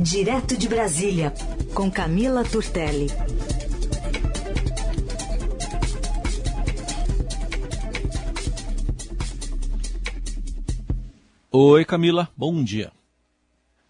Direto 0.00 0.56
de 0.56 0.68
Brasília, 0.68 1.34
com 1.74 1.90
Camila 1.90 2.44
Turtelli. 2.44 3.08
Oi, 11.50 11.84
Camila, 11.84 12.28
bom 12.36 12.62
dia. 12.62 12.92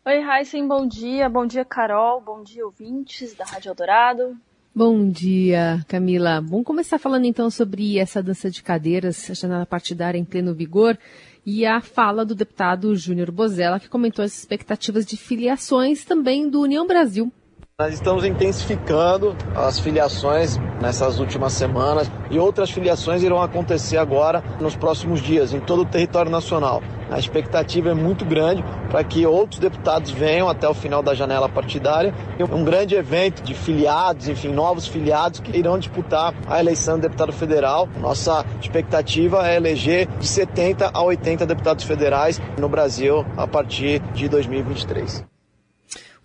Oi, 0.06 0.22
Heisen, 0.24 0.66
bom 0.66 0.86
dia. 0.86 1.28
Bom 1.28 1.44
dia, 1.44 1.62
Carol. 1.62 2.22
Bom 2.22 2.42
dia, 2.42 2.64
ouvintes 2.64 3.34
da 3.34 3.44
Rádio 3.44 3.68
Eldorado. 3.68 4.34
Bom 4.74 5.10
dia, 5.10 5.84
Camila. 5.86 6.40
Vamos 6.40 6.64
começar 6.64 6.98
falando 6.98 7.26
então 7.26 7.50
sobre 7.50 7.98
essa 7.98 8.22
dança 8.22 8.50
de 8.50 8.62
cadeiras, 8.62 9.30
a 9.30 9.34
janela 9.34 9.66
partidária 9.66 10.18
em 10.18 10.24
pleno 10.24 10.54
vigor 10.54 10.96
e 11.44 11.64
a 11.64 11.80
fala 11.80 12.24
do 12.24 12.34
deputado 12.34 12.94
Júnior 12.94 13.30
Bozella, 13.30 13.80
que 13.80 13.88
comentou 13.88 14.24
as 14.24 14.36
expectativas 14.36 15.04
de 15.06 15.16
filiações 15.16 16.04
também 16.04 16.48
do 16.48 16.60
União 16.60 16.86
Brasil. 16.86 17.32
Nós 17.80 17.94
estamos 17.94 18.24
intensificando 18.24 19.36
as 19.54 19.78
filiações 19.78 20.56
nessas 20.82 21.20
últimas 21.20 21.52
semanas 21.52 22.10
e 22.28 22.36
outras 22.36 22.72
filiações 22.72 23.22
irão 23.22 23.40
acontecer 23.40 23.98
agora 23.98 24.42
nos 24.58 24.74
próximos 24.74 25.20
dias 25.20 25.54
em 25.54 25.60
todo 25.60 25.82
o 25.82 25.84
território 25.84 26.28
nacional. 26.28 26.82
A 27.08 27.20
expectativa 27.20 27.90
é 27.90 27.94
muito 27.94 28.24
grande 28.24 28.64
para 28.90 29.04
que 29.04 29.24
outros 29.24 29.60
deputados 29.60 30.10
venham 30.10 30.48
até 30.48 30.68
o 30.68 30.74
final 30.74 31.04
da 31.04 31.14
janela 31.14 31.48
partidária. 31.48 32.12
Um 32.50 32.64
grande 32.64 32.96
evento 32.96 33.44
de 33.44 33.54
filiados, 33.54 34.26
enfim, 34.26 34.48
novos 34.48 34.88
filiados 34.88 35.38
que 35.38 35.56
irão 35.56 35.78
disputar 35.78 36.34
a 36.48 36.58
eleição 36.58 36.96
de 36.96 37.02
deputado 37.02 37.32
federal. 37.32 37.88
Nossa 38.00 38.44
expectativa 38.60 39.48
é 39.48 39.54
eleger 39.54 40.08
de 40.18 40.26
70 40.26 40.90
a 40.92 41.00
80 41.00 41.46
deputados 41.46 41.84
federais 41.84 42.40
no 42.58 42.68
Brasil 42.68 43.24
a 43.36 43.46
partir 43.46 44.00
de 44.14 44.28
2023. 44.28 45.37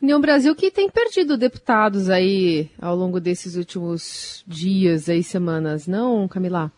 União 0.03 0.19
Brasil 0.19 0.53
que 0.53 0.69
tem 0.69 0.89
perdido 0.89 1.37
deputados 1.37 2.09
aí 2.09 2.69
ao 2.81 2.93
longo 2.93 3.21
desses 3.21 3.55
últimos 3.55 4.43
dias 4.45 5.07
e 5.07 5.23
semanas, 5.23 5.87
não, 5.87 6.27
Camila? 6.27 6.69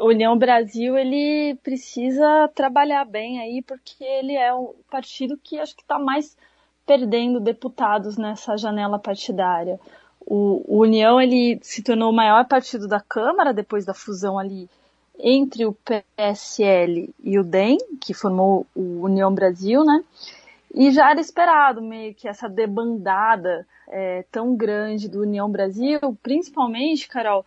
União 0.00 0.34
Brasil 0.38 0.96
ele 0.96 1.56
precisa 1.62 2.48
trabalhar 2.54 3.04
bem 3.04 3.38
aí 3.38 3.60
porque 3.60 4.02
ele 4.02 4.34
é 4.34 4.50
o 4.54 4.74
partido 4.90 5.38
que 5.44 5.58
acho 5.58 5.76
que 5.76 5.82
está 5.82 5.98
mais 5.98 6.34
perdendo 6.86 7.38
deputados 7.38 8.16
nessa 8.16 8.56
janela 8.56 8.98
partidária. 8.98 9.78
O, 10.18 10.64
o, 10.66 10.80
União 10.80 11.20
ele 11.20 11.58
se 11.60 11.82
tornou 11.82 12.10
o 12.10 12.16
maior 12.16 12.46
partido 12.48 12.88
da 12.88 12.98
Câmara 12.98 13.52
depois 13.52 13.84
da 13.84 13.92
fusão 13.92 14.38
ali 14.38 14.70
entre 15.18 15.66
o 15.66 15.76
PSL 15.84 17.10
e 17.22 17.38
o 17.38 17.44
DEM, 17.44 17.76
que 18.00 18.14
formou 18.14 18.66
o 18.74 19.02
União 19.02 19.34
Brasil, 19.34 19.84
né? 19.84 20.02
E 20.76 20.90
já 20.90 21.10
era 21.10 21.20
esperado 21.22 21.80
meio 21.80 22.14
que 22.14 22.28
essa 22.28 22.50
debandada 22.50 23.66
é, 23.88 24.26
tão 24.30 24.54
grande 24.54 25.08
do 25.08 25.22
União 25.22 25.50
Brasil, 25.50 25.98
principalmente, 26.22 27.08
Carol, 27.08 27.46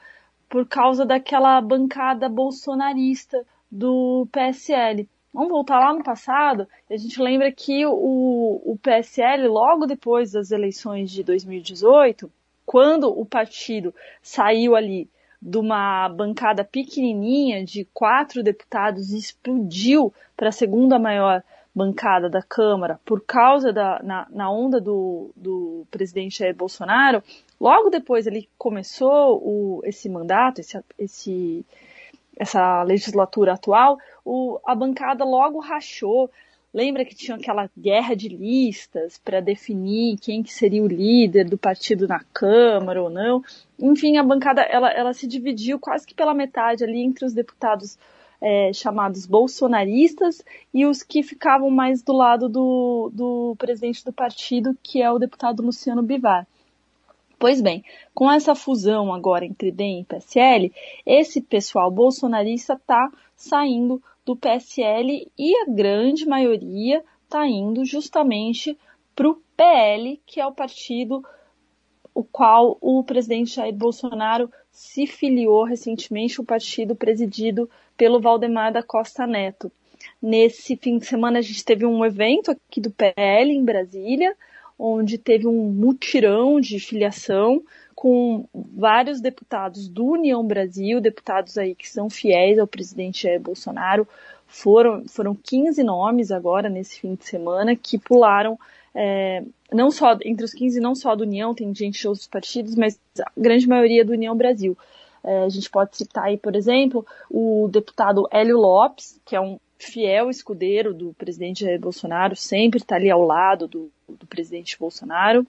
por 0.49 0.65
causa 0.67 1.05
daquela 1.05 1.61
bancada 1.61 2.27
bolsonarista 2.27 3.45
do 3.71 4.27
PSL. 4.31 5.07
Vamos 5.31 5.49
voltar 5.49 5.79
lá 5.79 5.93
no 5.93 6.03
passado, 6.03 6.67
a 6.89 6.97
gente 6.97 7.21
lembra 7.21 7.51
que 7.51 7.85
o, 7.85 8.63
o 8.65 8.75
PSL, 8.81 9.47
logo 9.47 9.85
depois 9.85 10.31
das 10.31 10.49
eleições 10.49 11.11
de 11.11 11.23
2018, 11.23 12.31
quando 12.65 13.07
o 13.09 13.23
partido 13.27 13.93
saiu 14.23 14.75
ali 14.75 15.07
de 15.39 15.59
uma 15.59 16.09
bancada 16.09 16.63
pequenininha 16.63 17.63
de 17.63 17.85
quatro 17.93 18.41
deputados 18.41 19.11
e 19.11 19.19
explodiu 19.19 20.11
para 20.35 20.49
a 20.49 20.51
segunda 20.51 20.97
maior 20.97 21.43
bancada 21.73 22.29
da 22.29 22.41
Câmara 22.41 22.99
por 23.05 23.21
causa 23.21 23.71
da 23.71 23.99
na, 24.03 24.27
na 24.29 24.51
onda 24.51 24.81
do, 24.81 25.31
do 25.35 25.85
presidente 25.91 26.39
Jair 26.39 26.55
Bolsonaro, 26.55 27.23
logo 27.59 27.89
depois 27.89 28.25
ele 28.27 28.49
começou 28.57 29.41
o, 29.43 29.81
esse 29.83 30.09
mandato, 30.09 30.59
esse, 30.59 30.79
esse, 30.97 31.65
essa 32.37 32.83
legislatura 32.83 33.53
atual, 33.53 33.97
o, 34.25 34.59
a 34.65 34.73
bancada 34.75 35.23
logo 35.23 35.59
rachou. 35.59 36.29
Lembra 36.71 37.03
que 37.03 37.15
tinha 37.15 37.35
aquela 37.35 37.67
guerra 37.75 38.15
de 38.15 38.29
listas 38.29 39.17
para 39.17 39.39
definir 39.39 40.19
quem 40.19 40.43
que 40.43 40.53
seria 40.53 40.83
o 40.83 40.87
líder 40.87 41.49
do 41.49 41.57
partido 41.57 42.07
na 42.07 42.19
Câmara 42.31 43.01
ou 43.01 43.09
não? 43.09 43.41
Enfim, 43.79 44.17
a 44.17 44.23
bancada 44.23 44.61
ela, 44.61 44.91
ela 44.91 45.11
se 45.11 45.25
dividiu 45.25 45.79
quase 45.79 46.05
que 46.05 46.13
pela 46.13 46.31
metade 46.31 46.83
ali 46.83 47.01
entre 47.01 47.25
os 47.25 47.33
deputados 47.33 47.97
é, 48.41 48.71
chamados 48.73 49.25
bolsonaristas 49.25 50.43
e 50.73 50.85
os 50.85 51.03
que 51.03 51.23
ficavam 51.23 51.69
mais 51.69 52.01
do 52.01 52.13
lado 52.13 52.47
do, 52.47 53.11
do 53.13 53.55
presidente 53.57 54.03
do 54.03 54.13
partido, 54.13 54.77
que 54.81 55.01
é 55.01 55.11
o 55.11 55.19
deputado 55.19 55.61
Luciano 55.61 56.01
Bivar. 56.01 56.47
Pois 57.37 57.61
bem, 57.61 57.83
com 58.13 58.29
essa 58.29 58.53
fusão 58.53 59.13
agora 59.13 59.45
entre 59.45 59.71
DEM 59.71 60.01
e 60.01 60.05
PSL, 60.05 60.73
esse 61.05 61.41
pessoal 61.41 61.89
bolsonarista 61.89 62.73
está 62.73 63.09
saindo 63.35 64.01
do 64.25 64.35
PSL 64.35 65.31
e 65.37 65.55
a 65.61 65.65
grande 65.65 66.25
maioria 66.25 67.03
está 67.23 67.47
indo 67.47 67.85
justamente 67.85 68.77
para 69.15 69.29
o 69.29 69.41
PL, 69.55 70.21
que 70.25 70.41
é 70.41 70.45
o 70.45 70.51
partido 70.51 71.23
o 72.13 72.23
qual 72.23 72.77
o 72.81 73.03
presidente 73.03 73.55
Jair 73.55 73.73
Bolsonaro 73.73 74.51
se 74.71 75.05
filiou 75.05 75.63
recentemente, 75.63 76.39
o 76.39 76.45
partido 76.45 76.95
presidido 76.95 77.69
pelo 77.97 78.19
Valdemar 78.19 78.71
da 78.71 78.83
Costa 78.83 79.27
Neto. 79.27 79.71
Nesse 80.21 80.77
fim 80.77 80.97
de 80.97 81.05
semana 81.05 81.39
a 81.39 81.41
gente 81.41 81.63
teve 81.63 81.85
um 81.85 82.05
evento 82.05 82.51
aqui 82.51 82.79
do 82.79 82.91
PL 82.91 83.51
em 83.51 83.63
Brasília, 83.63 84.35
onde 84.77 85.17
teve 85.17 85.45
um 85.45 85.69
mutirão 85.71 86.59
de 86.59 86.79
filiação 86.79 87.61
com 87.93 88.47
vários 88.53 89.19
deputados 89.19 89.89
do 89.89 90.05
União 90.05 90.45
Brasil, 90.45 91.01
deputados 91.01 91.57
aí 91.57 91.75
que 91.75 91.89
são 91.89 92.09
fiéis 92.09 92.57
ao 92.57 92.65
presidente 92.65 93.23
Jair 93.23 93.41
Bolsonaro. 93.41 94.07
Foram, 94.47 95.05
foram 95.07 95.35
15 95.35 95.83
nomes 95.83 96.31
agora 96.31 96.69
nesse 96.69 97.01
fim 97.01 97.15
de 97.15 97.25
semana 97.25 97.75
que 97.75 97.99
pularam 97.99 98.57
é, 98.93 99.43
não 99.71 99.91
só 99.91 100.17
entre 100.23 100.43
os 100.43 100.53
15, 100.53 100.79
não 100.79 100.95
só 100.95 101.15
do 101.15 101.23
União, 101.23 101.53
tem 101.53 101.73
gente 101.73 101.99
de 101.99 102.07
outros 102.07 102.27
partidos, 102.27 102.75
mas 102.75 102.99
a 103.19 103.31
grande 103.37 103.67
maioria 103.67 104.03
do 104.03 104.13
União 104.13 104.35
Brasil. 104.35 104.77
É, 105.23 105.43
a 105.43 105.49
gente 105.49 105.69
pode 105.69 105.97
citar 105.97 106.25
aí, 106.25 106.37
por 106.37 106.55
exemplo, 106.55 107.05
o 107.29 107.67
deputado 107.71 108.27
Hélio 108.31 108.57
Lopes, 108.57 109.19
que 109.25 109.35
é 109.35 109.41
um 109.41 109.59
fiel 109.77 110.29
escudeiro 110.29 110.93
do 110.93 111.13
presidente 111.13 111.77
Bolsonaro, 111.77 112.35
sempre 112.35 112.79
está 112.79 112.95
ali 112.95 113.09
ao 113.09 113.21
lado 113.21 113.67
do, 113.67 113.91
do 114.07 114.27
presidente 114.27 114.77
Bolsonaro. 114.77 115.45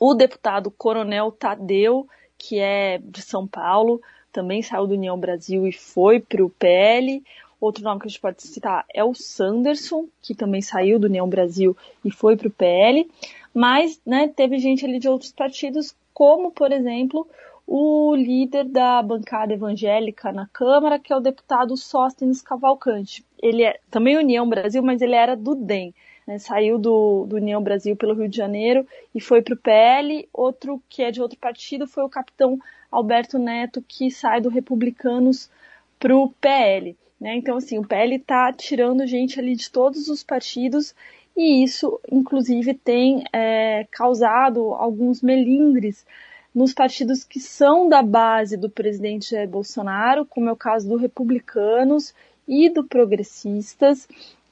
O 0.00 0.14
deputado 0.14 0.70
Coronel 0.70 1.32
Tadeu, 1.32 2.08
que 2.36 2.60
é 2.60 2.98
de 2.98 3.20
São 3.20 3.46
Paulo, 3.46 4.00
também 4.32 4.62
saiu 4.62 4.86
do 4.86 4.94
União 4.94 5.18
Brasil 5.18 5.66
e 5.66 5.72
foi 5.72 6.20
para 6.20 6.44
o 6.44 6.50
PL. 6.50 7.22
Outro 7.60 7.82
nome 7.82 8.00
que 8.00 8.06
a 8.06 8.08
gente 8.08 8.20
pode 8.20 8.42
citar 8.42 8.84
é 8.94 9.02
o 9.02 9.14
Sanderson, 9.14 10.06
que 10.22 10.34
também 10.34 10.62
saiu 10.62 10.98
do 10.98 11.06
União 11.06 11.28
Brasil 11.28 11.76
e 12.04 12.10
foi 12.10 12.36
para 12.36 12.48
o 12.48 12.52
PL. 12.52 13.10
Mas 13.52 14.00
né, 14.06 14.28
teve 14.28 14.58
gente 14.58 14.84
ali 14.84 15.00
de 15.00 15.08
outros 15.08 15.32
partidos, 15.32 15.94
como, 16.14 16.52
por 16.52 16.70
exemplo, 16.70 17.26
o 17.66 18.14
líder 18.14 18.64
da 18.64 19.02
bancada 19.02 19.52
evangélica 19.52 20.32
na 20.32 20.46
Câmara, 20.46 20.98
que 20.98 21.12
é 21.12 21.16
o 21.16 21.20
deputado 21.20 21.76
Sóstenes 21.76 22.40
Cavalcante. 22.40 23.24
Ele 23.42 23.64
é 23.64 23.78
também 23.90 24.16
União 24.16 24.48
Brasil, 24.48 24.82
mas 24.82 25.02
ele 25.02 25.14
era 25.14 25.36
do 25.36 25.54
DEM. 25.54 25.92
Né, 26.26 26.38
saiu 26.38 26.78
do, 26.78 27.24
do, 27.26 27.36
União 27.36 27.62
Brasil 27.62 27.96
pelo 27.96 28.14
Rio 28.14 28.28
de 28.28 28.36
Janeiro 28.36 28.86
e 29.14 29.20
foi 29.20 29.42
para 29.42 29.54
o 29.54 29.58
PL. 29.58 30.28
Outro 30.32 30.80
que 30.88 31.02
é 31.02 31.10
de 31.10 31.20
outro 31.20 31.38
partido 31.38 31.86
foi 31.86 32.04
o 32.04 32.08
capitão 32.08 32.58
Alberto 32.90 33.38
Neto, 33.38 33.82
que 33.82 34.10
sai 34.10 34.40
do 34.40 34.48
Republicanos 34.48 35.50
para 35.98 36.16
o 36.16 36.30
PL. 36.40 36.96
Né? 37.20 37.36
Então, 37.36 37.56
assim, 37.56 37.78
o 37.78 37.86
PL 37.86 38.16
está 38.16 38.52
tirando 38.52 39.06
gente 39.06 39.40
ali 39.40 39.56
de 39.56 39.70
todos 39.70 40.08
os 40.08 40.22
partidos 40.22 40.94
e 41.36 41.62
isso, 41.62 42.00
inclusive, 42.10 42.74
tem 42.74 43.22
é, 43.32 43.86
causado 43.92 44.74
alguns 44.74 45.22
melindres 45.22 46.04
nos 46.52 46.74
partidos 46.74 47.22
que 47.22 47.38
são 47.38 47.88
da 47.88 48.02
base 48.02 48.56
do 48.56 48.68
presidente 48.68 49.30
Jair 49.30 49.48
Bolsonaro, 49.48 50.26
como 50.26 50.48
é 50.48 50.52
o 50.52 50.56
caso 50.56 50.88
do 50.88 50.96
Republicanos 50.96 52.12
e 52.48 52.68
do 52.68 52.82
Progressistas, 52.82 54.08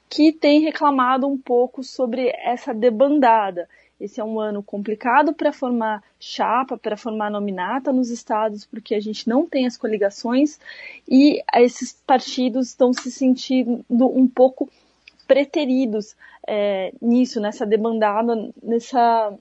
que 0.09 0.31
tem 0.31 0.61
reclamado 0.61 1.27
um 1.27 1.37
pouco 1.37 1.83
sobre 1.83 2.29
essa 2.41 2.73
debandada. 2.73 3.67
Esse 3.99 4.21
é 4.21 4.23
um 4.23 4.39
ano 4.39 4.61
complicado 4.61 5.33
para 5.33 5.51
formar 5.51 6.03
chapa, 6.19 6.77
para 6.77 6.95
formar 6.95 7.31
nominata 7.31 7.91
nos 7.91 8.09
estados, 8.09 8.65
porque 8.65 8.93
a 8.93 8.99
gente 8.99 9.27
não 9.27 9.45
tem 9.47 9.65
as 9.65 9.75
coligações 9.75 10.59
e 11.07 11.41
esses 11.55 11.93
partidos 12.05 12.69
estão 12.69 12.93
se 12.93 13.11
sentindo 13.11 13.83
um 13.89 14.27
pouco 14.27 14.69
preteridos 15.27 16.15
é, 16.47 16.93
nisso, 17.01 17.41
nessa 17.41 17.65
debandada, 17.65 18.51
nessa 18.61 19.33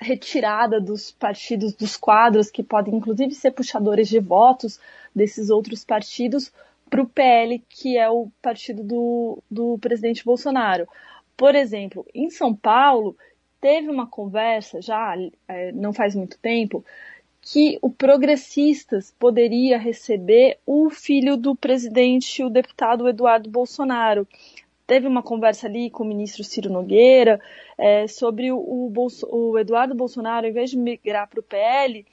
retirada 0.00 0.80
dos 0.80 1.10
partidos, 1.10 1.74
dos 1.74 1.96
quadros, 1.96 2.50
que 2.50 2.62
podem 2.62 2.94
inclusive 2.94 3.34
ser 3.34 3.50
puxadores 3.50 4.08
de 4.08 4.18
votos 4.18 4.80
desses 5.14 5.50
outros 5.50 5.84
partidos, 5.84 6.52
para 6.88 7.02
o 7.02 7.06
PL, 7.06 7.62
que 7.68 7.98
é 7.98 8.08
o 8.08 8.28
partido 8.40 8.82
do, 8.82 9.42
do 9.50 9.78
presidente 9.78 10.24
Bolsonaro. 10.24 10.88
Por 11.36 11.54
exemplo, 11.54 12.06
em 12.14 12.30
São 12.30 12.54
Paulo, 12.54 13.16
teve 13.60 13.90
uma 13.90 14.06
conversa 14.06 14.80
já 14.80 15.14
é, 15.46 15.72
não 15.72 15.92
faz 15.92 16.14
muito 16.14 16.38
tempo 16.38 16.84
que 17.40 17.78
o 17.80 17.90
Progressistas 17.90 19.14
poderia 19.18 19.78
receber 19.78 20.58
o 20.66 20.90
filho 20.90 21.36
do 21.36 21.54
presidente, 21.54 22.42
o 22.42 22.50
deputado 22.50 23.08
Eduardo 23.08 23.48
Bolsonaro. 23.48 24.26
Teve 24.86 25.06
uma 25.06 25.22
conversa 25.22 25.66
ali 25.66 25.90
com 25.90 26.02
o 26.02 26.06
ministro 26.06 26.42
Ciro 26.44 26.70
Nogueira 26.70 27.40
é, 27.76 28.06
sobre 28.06 28.50
o, 28.52 28.58
o, 28.58 28.90
Bolso, 28.90 29.26
o 29.30 29.58
Eduardo 29.58 29.94
Bolsonaro, 29.94 30.46
em 30.46 30.52
vez 30.52 30.70
de 30.70 30.78
migrar 30.78 31.28
para 31.28 31.40
o 31.40 31.42
PL, 31.42 32.04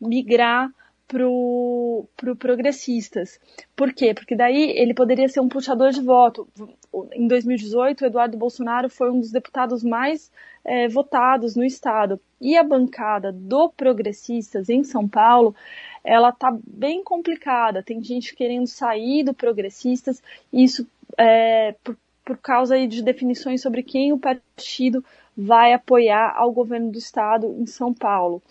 migrar 0.00 0.70
pro, 1.12 2.06
pro 2.16 2.34
progressistas. 2.34 3.38
Por 3.76 3.92
quê? 3.92 4.14
Porque 4.14 4.34
daí 4.34 4.70
ele 4.70 4.94
poderia 4.94 5.28
ser 5.28 5.40
um 5.40 5.48
puxador 5.48 5.90
de 5.90 6.00
voto. 6.00 6.48
Em 7.12 7.28
2018, 7.28 8.00
o 8.02 8.06
Eduardo 8.06 8.38
Bolsonaro 8.38 8.88
foi 8.88 9.10
um 9.10 9.20
dos 9.20 9.30
deputados 9.30 9.84
mais 9.84 10.32
é, 10.64 10.88
votados 10.88 11.54
no 11.54 11.64
estado. 11.64 12.18
E 12.40 12.56
a 12.56 12.64
bancada 12.64 13.30
do 13.30 13.68
progressistas 13.68 14.70
em 14.70 14.82
São 14.82 15.06
Paulo, 15.06 15.54
ela 16.02 16.32
tá 16.32 16.56
bem 16.66 17.04
complicada. 17.04 17.82
Tem 17.82 18.02
gente 18.02 18.34
querendo 18.34 18.66
sair 18.66 19.22
do 19.22 19.34
progressistas, 19.34 20.22
isso 20.50 20.86
é, 21.18 21.74
por, 21.84 21.94
por 22.24 22.38
causa 22.38 22.86
de 22.86 23.02
definições 23.02 23.60
sobre 23.60 23.82
quem 23.82 24.14
o 24.14 24.18
partido 24.18 25.04
vai 25.36 25.74
apoiar 25.74 26.34
ao 26.36 26.52
governo 26.52 26.90
do 26.90 26.96
estado 26.96 27.54
em 27.58 27.66
São 27.66 27.92
Paulo. 27.92 28.42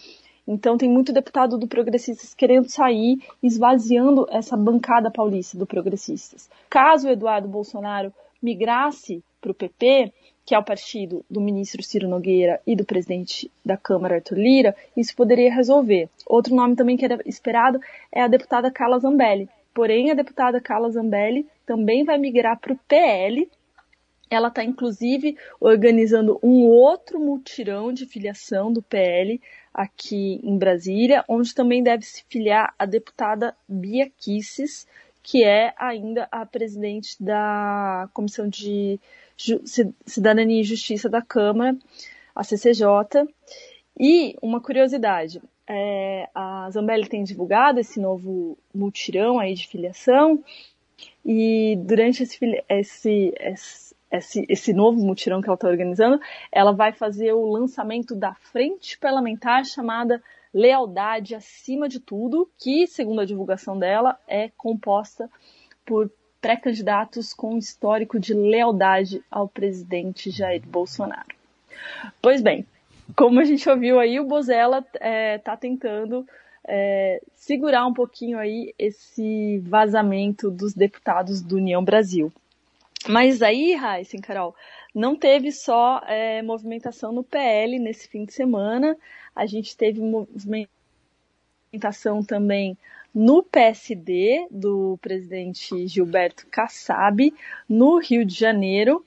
Então 0.47 0.77
tem 0.77 0.89
muito 0.89 1.13
deputado 1.13 1.57
do 1.57 1.67
Progressistas 1.67 2.33
querendo 2.33 2.69
sair, 2.69 3.19
esvaziando 3.41 4.27
essa 4.29 4.57
bancada 4.57 5.11
paulista 5.11 5.57
do 5.57 5.67
Progressistas. 5.67 6.49
Caso 6.69 7.07
o 7.07 7.11
Eduardo 7.11 7.47
Bolsonaro 7.47 8.13
migrasse 8.41 9.23
para 9.39 9.51
o 9.51 9.55
PP, 9.55 10.11
que 10.45 10.55
é 10.55 10.59
o 10.59 10.63
partido 10.63 11.23
do 11.29 11.39
ministro 11.39 11.83
Ciro 11.83 12.07
Nogueira 12.07 12.59
e 12.65 12.75
do 12.75 12.83
presidente 12.83 13.49
da 13.63 13.77
Câmara 13.77 14.15
Arthur 14.15 14.37
Lira, 14.37 14.75
isso 14.97 15.15
poderia 15.15 15.53
resolver. 15.53 16.09
Outro 16.25 16.55
nome 16.55 16.75
também 16.75 16.97
que 16.97 17.05
era 17.05 17.19
esperado 17.25 17.79
é 18.11 18.21
a 18.21 18.27
deputada 18.27 18.71
Carla 18.71 18.99
Zambelli. 18.99 19.47
Porém, 19.73 20.11
a 20.11 20.13
deputada 20.13 20.59
Carla 20.59 20.89
Zambelli 20.89 21.47
também 21.65 22.03
vai 22.03 22.17
migrar 22.17 22.59
para 22.59 22.73
o 22.73 22.79
PL. 22.87 23.49
Ela 24.31 24.47
está, 24.47 24.63
inclusive, 24.63 25.37
organizando 25.59 26.39
um 26.41 26.61
outro 26.65 27.19
mutirão 27.19 27.91
de 27.91 28.05
filiação 28.05 28.71
do 28.71 28.81
PL 28.81 29.41
aqui 29.73 30.39
em 30.41 30.57
Brasília, 30.57 31.25
onde 31.27 31.53
também 31.53 31.83
deve 31.83 32.05
se 32.05 32.23
filiar 32.29 32.73
a 32.79 32.85
deputada 32.85 33.53
Bia 33.67 34.09
Kisses, 34.17 34.87
que 35.21 35.43
é 35.43 35.73
ainda 35.77 36.29
a 36.31 36.45
presidente 36.45 37.21
da 37.21 38.09
Comissão 38.13 38.47
de 38.47 38.97
Cidadania 40.05 40.61
e 40.61 40.63
Justiça 40.63 41.09
da 41.09 41.21
Câmara, 41.21 41.77
a 42.33 42.41
CCJ. 42.41 43.27
E 43.99 44.37
uma 44.41 44.61
curiosidade, 44.61 45.41
é, 45.67 46.29
a 46.33 46.69
Zambelli 46.71 47.09
tem 47.09 47.25
divulgado 47.25 47.81
esse 47.81 47.99
novo 47.99 48.57
mutirão 48.73 49.39
aí 49.39 49.53
de 49.55 49.67
filiação, 49.67 50.41
e 51.25 51.75
durante 51.81 52.23
esse, 52.23 52.37
esse, 52.69 53.33
esse 53.39 53.90
esse, 54.11 54.45
esse 54.49 54.73
novo 54.73 54.99
mutirão 54.99 55.41
que 55.41 55.47
ela 55.47 55.55
está 55.55 55.67
organizando, 55.67 56.19
ela 56.51 56.71
vai 56.71 56.91
fazer 56.91 57.33
o 57.33 57.49
lançamento 57.49 58.15
da 58.15 58.33
frente 58.33 58.97
parlamentar 58.97 59.65
chamada 59.65 60.21
Lealdade 60.53 61.33
Acima 61.33 61.87
de 61.87 61.99
Tudo, 61.99 62.49
que, 62.59 62.85
segundo 62.87 63.21
a 63.21 63.25
divulgação 63.25 63.79
dela, 63.79 64.19
é 64.27 64.49
composta 64.57 65.29
por 65.85 66.11
pré-candidatos 66.41 67.33
com 67.33 67.57
histórico 67.57 68.19
de 68.19 68.33
lealdade 68.33 69.23
ao 69.29 69.47
presidente 69.47 70.31
Jair 70.31 70.63
Bolsonaro. 70.65 71.35
Pois 72.21 72.41
bem, 72.41 72.65
como 73.15 73.39
a 73.39 73.43
gente 73.43 73.69
ouviu 73.69 73.99
aí, 73.99 74.19
o 74.19 74.25
Bozella 74.25 74.79
está 74.79 74.99
é, 74.99 75.37
tá 75.37 75.55
tentando 75.55 76.25
é, 76.67 77.21
segurar 77.35 77.85
um 77.85 77.93
pouquinho 77.93 78.37
aí 78.37 78.73
esse 78.77 79.59
vazamento 79.59 80.49
dos 80.49 80.73
deputados 80.73 81.41
do 81.41 81.57
União 81.57 81.83
Brasil. 81.83 82.31
Mas 83.07 83.41
aí, 83.41 83.73
Raíssen, 83.73 84.21
Carol, 84.21 84.55
não 84.93 85.15
teve 85.15 85.51
só 85.51 86.01
é, 86.07 86.41
movimentação 86.41 87.11
no 87.11 87.23
PL 87.23 87.79
nesse 87.79 88.07
fim 88.07 88.25
de 88.25 88.33
semana, 88.33 88.97
a 89.35 89.45
gente 89.45 89.75
teve 89.75 89.99
movimentação 90.01 90.69
também 92.23 92.77
no 93.13 93.43
PSD 93.43 94.47
do 94.49 94.97
presidente 95.01 95.87
Gilberto 95.87 96.47
Kassab, 96.47 97.33
no 97.67 97.97
Rio 97.99 98.23
de 98.25 98.35
Janeiro, 98.35 99.05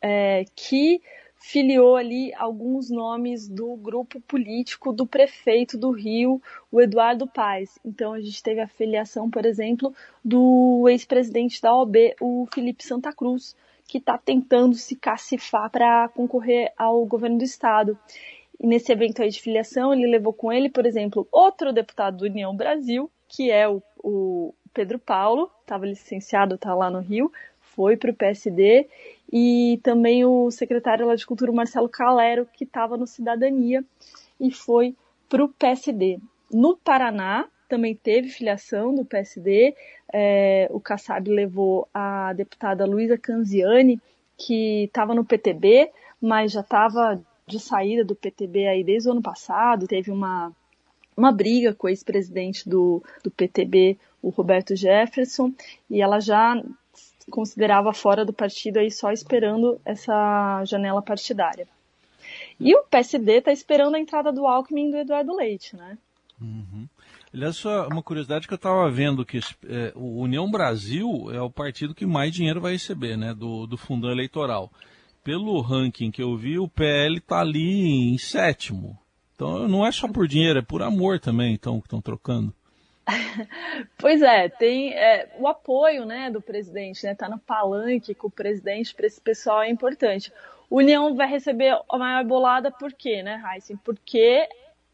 é, 0.00 0.44
que 0.54 1.02
filiou 1.42 1.96
ali 1.96 2.32
alguns 2.34 2.88
nomes 2.88 3.48
do 3.48 3.74
grupo 3.76 4.20
político 4.20 4.92
do 4.92 5.04
prefeito 5.04 5.76
do 5.76 5.90
Rio, 5.90 6.40
o 6.70 6.80
Eduardo 6.80 7.26
Paes. 7.26 7.78
Então 7.84 8.12
a 8.12 8.20
gente 8.20 8.40
teve 8.40 8.60
a 8.60 8.68
filiação, 8.68 9.28
por 9.28 9.44
exemplo, 9.44 9.92
do 10.24 10.88
ex-presidente 10.88 11.60
da 11.60 11.74
OB, 11.74 12.14
o 12.20 12.46
Felipe 12.54 12.84
Santa 12.84 13.12
Cruz, 13.12 13.56
que 13.88 13.98
está 13.98 14.16
tentando 14.16 14.76
se 14.76 14.94
cacifar 14.94 15.68
para 15.68 16.08
concorrer 16.10 16.72
ao 16.78 17.04
governo 17.04 17.38
do 17.38 17.44
estado. 17.44 17.98
E 18.60 18.66
nesse 18.66 18.92
evento 18.92 19.20
aí 19.20 19.28
de 19.28 19.42
filiação, 19.42 19.92
ele 19.92 20.06
levou 20.06 20.32
com 20.32 20.52
ele, 20.52 20.70
por 20.70 20.86
exemplo, 20.86 21.26
outro 21.32 21.72
deputado 21.72 22.18
do 22.18 22.24
União 22.24 22.54
Brasil, 22.54 23.10
que 23.26 23.50
é 23.50 23.68
o, 23.68 23.82
o 23.98 24.54
Pedro 24.72 24.98
Paulo, 25.00 25.50
estava 25.60 25.84
licenciado, 25.84 26.54
está 26.54 26.72
lá 26.72 26.88
no 26.88 27.00
Rio, 27.00 27.32
foi 27.74 27.96
para 27.96 28.10
o 28.10 28.14
PSD, 28.14 28.88
e 29.32 29.80
também 29.82 30.24
o 30.24 30.50
secretário 30.50 31.06
lá 31.06 31.14
de 31.14 31.24
Cultura, 31.24 31.50
Marcelo 31.50 31.88
Calero, 31.88 32.46
que 32.52 32.64
estava 32.64 32.96
no 32.96 33.06
Cidadania 33.06 33.82
e 34.38 34.50
foi 34.50 34.94
para 35.28 35.42
o 35.42 35.48
PSD. 35.48 36.18
No 36.52 36.76
Paraná, 36.76 37.46
também 37.68 37.94
teve 37.94 38.28
filiação 38.28 38.94
do 38.94 39.02
PSD, 39.02 39.74
é, 40.12 40.68
o 40.70 40.78
Kassab 40.78 41.30
levou 41.30 41.88
a 41.94 42.34
deputada 42.34 42.84
Luísa 42.84 43.16
Canziani, 43.16 43.98
que 44.36 44.84
estava 44.84 45.14
no 45.14 45.24
PTB, 45.24 45.90
mas 46.20 46.52
já 46.52 46.60
estava 46.60 47.18
de 47.46 47.58
saída 47.58 48.04
do 48.04 48.14
PTB 48.14 48.66
aí 48.66 48.84
desde 48.84 49.08
o 49.08 49.12
ano 49.12 49.22
passado, 49.22 49.86
teve 49.86 50.10
uma, 50.10 50.52
uma 51.16 51.32
briga 51.32 51.74
com 51.74 51.86
o 51.86 51.90
ex-presidente 51.90 52.68
do, 52.68 53.02
do 53.24 53.30
PTB, 53.30 53.96
o 54.20 54.28
Roberto 54.28 54.76
Jefferson, 54.76 55.52
e 55.88 56.02
ela 56.02 56.20
já 56.20 56.62
considerava 57.32 57.92
fora 57.92 58.24
do 58.24 58.32
partido 58.32 58.78
aí 58.78 58.90
só 58.90 59.10
esperando 59.10 59.80
essa 59.84 60.62
janela 60.64 61.02
partidária. 61.02 61.66
E 62.60 62.74
o 62.76 62.84
PSD 62.84 63.38
está 63.38 63.52
esperando 63.52 63.96
a 63.96 63.98
entrada 63.98 64.30
do 64.30 64.46
Alckmin 64.46 64.88
e 64.88 64.90
do 64.92 64.96
Eduardo 64.98 65.34
Leite, 65.34 65.74
né? 65.74 65.98
Uhum. 66.40 66.86
Aliás, 67.34 67.56
só 67.56 67.88
uma 67.88 68.02
curiosidade 68.02 68.46
que 68.46 68.52
eu 68.52 68.56
estava 68.56 68.90
vendo 68.90 69.24
que 69.24 69.40
é, 69.66 69.92
o 69.94 70.20
União 70.20 70.50
Brasil 70.50 71.30
é 71.32 71.40
o 71.40 71.50
partido 71.50 71.94
que 71.94 72.04
mais 72.04 72.32
dinheiro 72.32 72.60
vai 72.60 72.72
receber, 72.72 73.16
né, 73.16 73.32
do, 73.32 73.66
do 73.66 73.76
fundão 73.76 74.10
eleitoral. 74.10 74.70
Pelo 75.24 75.60
ranking 75.60 76.10
que 76.10 76.22
eu 76.22 76.36
vi, 76.36 76.58
o 76.58 76.68
PL 76.68 77.16
está 77.16 77.40
ali 77.40 78.12
em 78.12 78.18
sétimo. 78.18 78.98
Então 79.34 79.66
não 79.66 79.86
é 79.86 79.90
só 79.90 80.06
por 80.06 80.28
dinheiro, 80.28 80.58
é 80.58 80.62
por 80.62 80.82
amor 80.82 81.18
também, 81.18 81.54
então 81.54 81.80
que 81.80 81.86
estão 81.86 82.02
trocando. 82.02 82.52
pois 83.98 84.22
é, 84.22 84.48
tem 84.48 84.92
é, 84.92 85.28
o 85.38 85.48
apoio 85.48 86.04
né, 86.04 86.30
do 86.30 86.40
presidente, 86.40 87.04
né? 87.04 87.14
Tá 87.14 87.28
no 87.28 87.38
palanque 87.38 88.14
com 88.14 88.28
o 88.28 88.30
presidente 88.30 88.94
para 88.94 89.06
esse 89.06 89.20
pessoal 89.20 89.62
é 89.62 89.70
importante. 89.70 90.32
União 90.70 91.14
vai 91.14 91.28
receber 91.28 91.78
a 91.90 91.98
maior 91.98 92.24
bolada 92.24 92.70
por 92.70 92.92
quê, 92.92 93.22
né, 93.22 93.42
Heisen? 93.44 93.76
Porque 93.76 94.48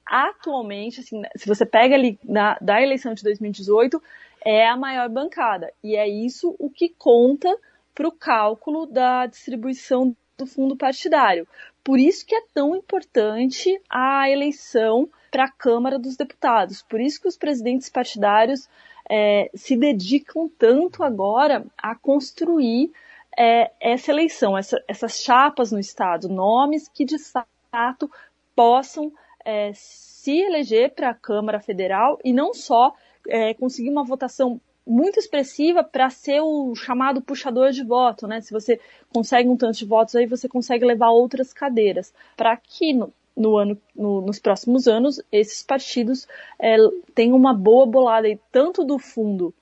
atualmente, 0.05 1.01
assim, 1.01 1.23
se 1.37 1.47
você 1.47 1.67
pega 1.67 1.95
ali 1.95 2.19
na, 2.25 2.57
da 2.61 2.83
eleição 2.83 3.15
de 3.15 3.23
2018, 3.23 4.03
é 4.45 4.67
a 4.67 4.77
maior 4.77 5.09
bancada. 5.09 5.73
E 5.85 5.95
é 5.95 6.09
isso 6.09 6.57
o 6.59 6.71
que 6.71 6.89
conta 6.89 7.55
para 7.95 8.09
o 8.09 8.13
cálculo 8.13 8.87
da 8.87 9.27
distribuição 9.27 10.17
do 10.37 10.47
fundo 10.47 10.77
partidário. 10.77 11.47
Por 11.85 11.99
isso 11.99 12.25
que 12.25 12.35
é 12.35 12.43
tão 12.55 12.75
importante 12.75 13.81
a 13.91 14.31
eleição 14.31 15.09
para 15.31 15.45
a 15.45 15.51
Câmara 15.51 15.99
dos 15.99 16.17
Deputados. 16.17 16.83
Por 16.83 17.01
isso 17.01 17.21
que 17.21 17.29
os 17.29 17.37
presidentes 17.37 17.89
partidários 17.89 18.69
é, 19.09 19.51
se 19.55 19.77
dedicam 19.77 20.49
tanto 20.59 21.03
agora 21.03 21.65
a 21.77 21.95
construir 21.95 22.91
é, 23.37 23.71
essa 23.81 24.11
eleição, 24.11 24.57
essa, 24.57 24.83
essas 24.87 25.21
chapas 25.21 25.73
no 25.73 25.79
Estado, 25.79 26.29
nomes 26.29 26.89
que 26.89 27.05
de 27.05 27.17
fato 27.71 28.11
possam 28.55 29.13
é, 29.45 29.71
se 29.75 30.39
eleger 30.41 30.93
para 30.95 31.11
a 31.11 31.15
Câmara 31.15 31.61
Federal 31.61 32.19
e 32.25 32.33
não 32.33 32.53
só 32.53 32.93
é, 33.27 33.55
conseguir 33.55 33.91
uma 33.91 34.05
votação 34.05 34.61
muito 34.89 35.19
expressiva 35.21 35.85
para 35.85 36.09
ser 36.09 36.41
o 36.41 36.75
chamado 36.75 37.21
puxador 37.21 37.71
de 37.71 37.85
voto, 37.85 38.27
né? 38.27 38.41
Se 38.41 38.51
você 38.51 38.81
consegue 39.13 39.49
um 39.49 39.57
tanto 39.57 39.79
de 39.79 39.85
votos 39.85 40.17
aí, 40.17 40.27
você 40.27 40.49
consegue 40.49 40.85
levar 40.85 41.11
outras 41.11 41.53
cadeiras. 41.53 42.13
Para 42.35 42.57
que 42.57 42.99
no, 43.39 43.51
no 43.51 43.57
ano, 43.57 43.79
no, 43.95 44.21
nos 44.21 44.39
próximos 44.39 44.89
anos, 44.89 45.21
esses 45.31 45.63
partidos 45.63 46.27
é, 46.59 46.77
tenham 47.15 47.37
uma 47.37 47.55
boa 47.55 47.87
bolada 47.87 48.27
aí, 48.27 48.39
tanto 48.51 48.85
do 48.85 48.99
fundo 48.99 49.55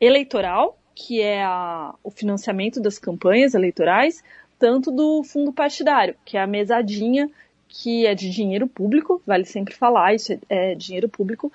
eleitoral, 0.00 0.78
que 0.94 1.20
é 1.20 1.42
a, 1.44 1.94
o 2.02 2.10
financiamento 2.10 2.80
das 2.80 2.98
campanhas 2.98 3.54
eleitorais, 3.54 4.22
tanto 4.58 4.90
do 4.90 5.22
fundo 5.22 5.52
partidário, 5.52 6.16
que 6.24 6.36
é 6.36 6.40
a 6.40 6.46
mesadinha 6.46 7.30
que 7.68 8.06
é 8.06 8.14
de 8.14 8.30
dinheiro 8.30 8.66
público, 8.66 9.22
vale 9.26 9.44
sempre 9.44 9.74
falar, 9.74 10.14
isso 10.14 10.32
é, 10.32 10.38
é 10.48 10.74
dinheiro 10.74 11.08
público, 11.08 11.52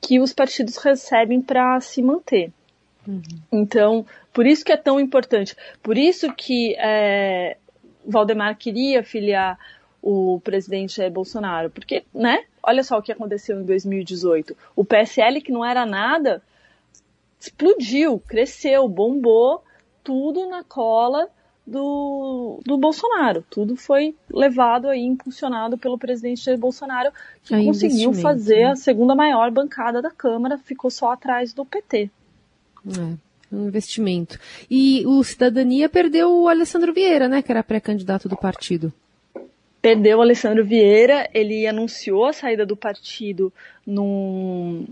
que 0.00 0.20
os 0.20 0.32
partidos 0.34 0.76
recebem 0.76 1.40
para 1.40 1.80
se 1.80 2.02
manter. 2.02 2.52
Uhum. 3.06 3.22
Então, 3.50 4.06
por 4.32 4.46
isso 4.46 4.64
que 4.64 4.72
é 4.72 4.76
tão 4.76 5.00
importante. 5.00 5.56
Por 5.82 5.96
isso 5.96 6.32
que 6.34 6.76
é, 6.78 7.56
Valdemar 8.06 8.56
queria 8.58 9.02
filiar 9.02 9.58
o 10.04 10.38
presidente 10.40 10.96
Jair 10.96 11.10
Bolsonaro. 11.10 11.70
Porque, 11.70 12.04
né? 12.12 12.44
Olha 12.62 12.84
só 12.84 12.98
o 12.98 13.02
que 13.02 13.10
aconteceu 13.10 13.58
em 13.58 13.64
2018. 13.64 14.54
O 14.76 14.84
PSL, 14.84 15.40
que 15.40 15.50
não 15.50 15.64
era 15.64 15.86
nada, 15.86 16.42
explodiu, 17.40 18.18
cresceu, 18.18 18.86
bombou, 18.86 19.64
tudo 20.02 20.46
na 20.46 20.62
cola 20.62 21.26
do, 21.66 22.60
do 22.66 22.76
Bolsonaro. 22.76 23.42
Tudo 23.48 23.76
foi 23.76 24.14
levado 24.30 24.88
aí, 24.88 25.00
impulsionado 25.00 25.78
pelo 25.78 25.96
presidente 25.96 26.44
Jair 26.44 26.58
Bolsonaro, 26.58 27.10
que 27.42 27.54
é 27.54 27.64
conseguiu 27.64 28.12
fazer 28.12 28.64
né? 28.64 28.72
a 28.72 28.76
segunda 28.76 29.14
maior 29.14 29.50
bancada 29.50 30.02
da 30.02 30.10
Câmara, 30.10 30.58
ficou 30.58 30.90
só 30.90 31.12
atrás 31.12 31.54
do 31.54 31.64
PT. 31.64 32.10
É, 32.86 33.54
um 33.56 33.68
investimento. 33.68 34.38
E 34.70 35.02
o 35.06 35.24
Cidadania 35.24 35.88
perdeu 35.88 36.30
o 36.30 36.46
Alessandro 36.46 36.92
Vieira, 36.92 37.26
né, 37.26 37.40
que 37.40 37.50
era 37.50 37.62
pré-candidato 37.62 38.28
do 38.28 38.36
partido. 38.36 38.92
Perdeu 39.84 40.16
o 40.16 40.22
Alessandro 40.22 40.64
Vieira, 40.64 41.28
ele 41.34 41.66
anunciou 41.66 42.24
a 42.24 42.32
saída 42.32 42.64
do 42.64 42.74
partido 42.74 43.52
num, 43.86 44.86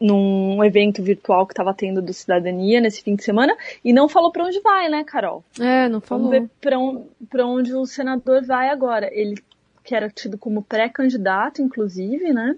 num 0.00 0.62
evento 0.62 1.02
virtual 1.02 1.44
que 1.44 1.52
estava 1.52 1.74
tendo 1.74 2.00
do 2.00 2.12
Cidadania 2.12 2.80
nesse 2.80 3.02
fim 3.02 3.16
de 3.16 3.24
semana 3.24 3.56
e 3.84 3.92
não 3.92 4.08
falou 4.08 4.30
para 4.30 4.44
onde 4.44 4.60
vai, 4.60 4.88
né, 4.88 5.02
Carol? 5.02 5.42
É, 5.58 5.88
não 5.88 6.00
falou. 6.00 6.30
Vamos 6.30 6.42
ver 6.42 6.50
para 6.60 6.78
on, 6.78 7.06
onde 7.40 7.74
o 7.74 7.84
senador 7.86 8.46
vai 8.46 8.68
agora. 8.68 9.10
Ele 9.12 9.34
que 9.82 9.96
era 9.96 10.08
tido 10.08 10.38
como 10.38 10.62
pré-candidato, 10.62 11.60
inclusive, 11.60 12.32
né? 12.32 12.56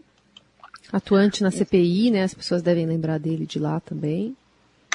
Atuante 0.92 1.42
na 1.42 1.50
CPI, 1.50 2.10
né? 2.10 2.22
As 2.22 2.34
pessoas 2.34 2.60
devem 2.60 2.84
lembrar 2.84 3.16
dele 3.16 3.46
de 3.46 3.58
lá 3.58 3.80
também. 3.80 4.36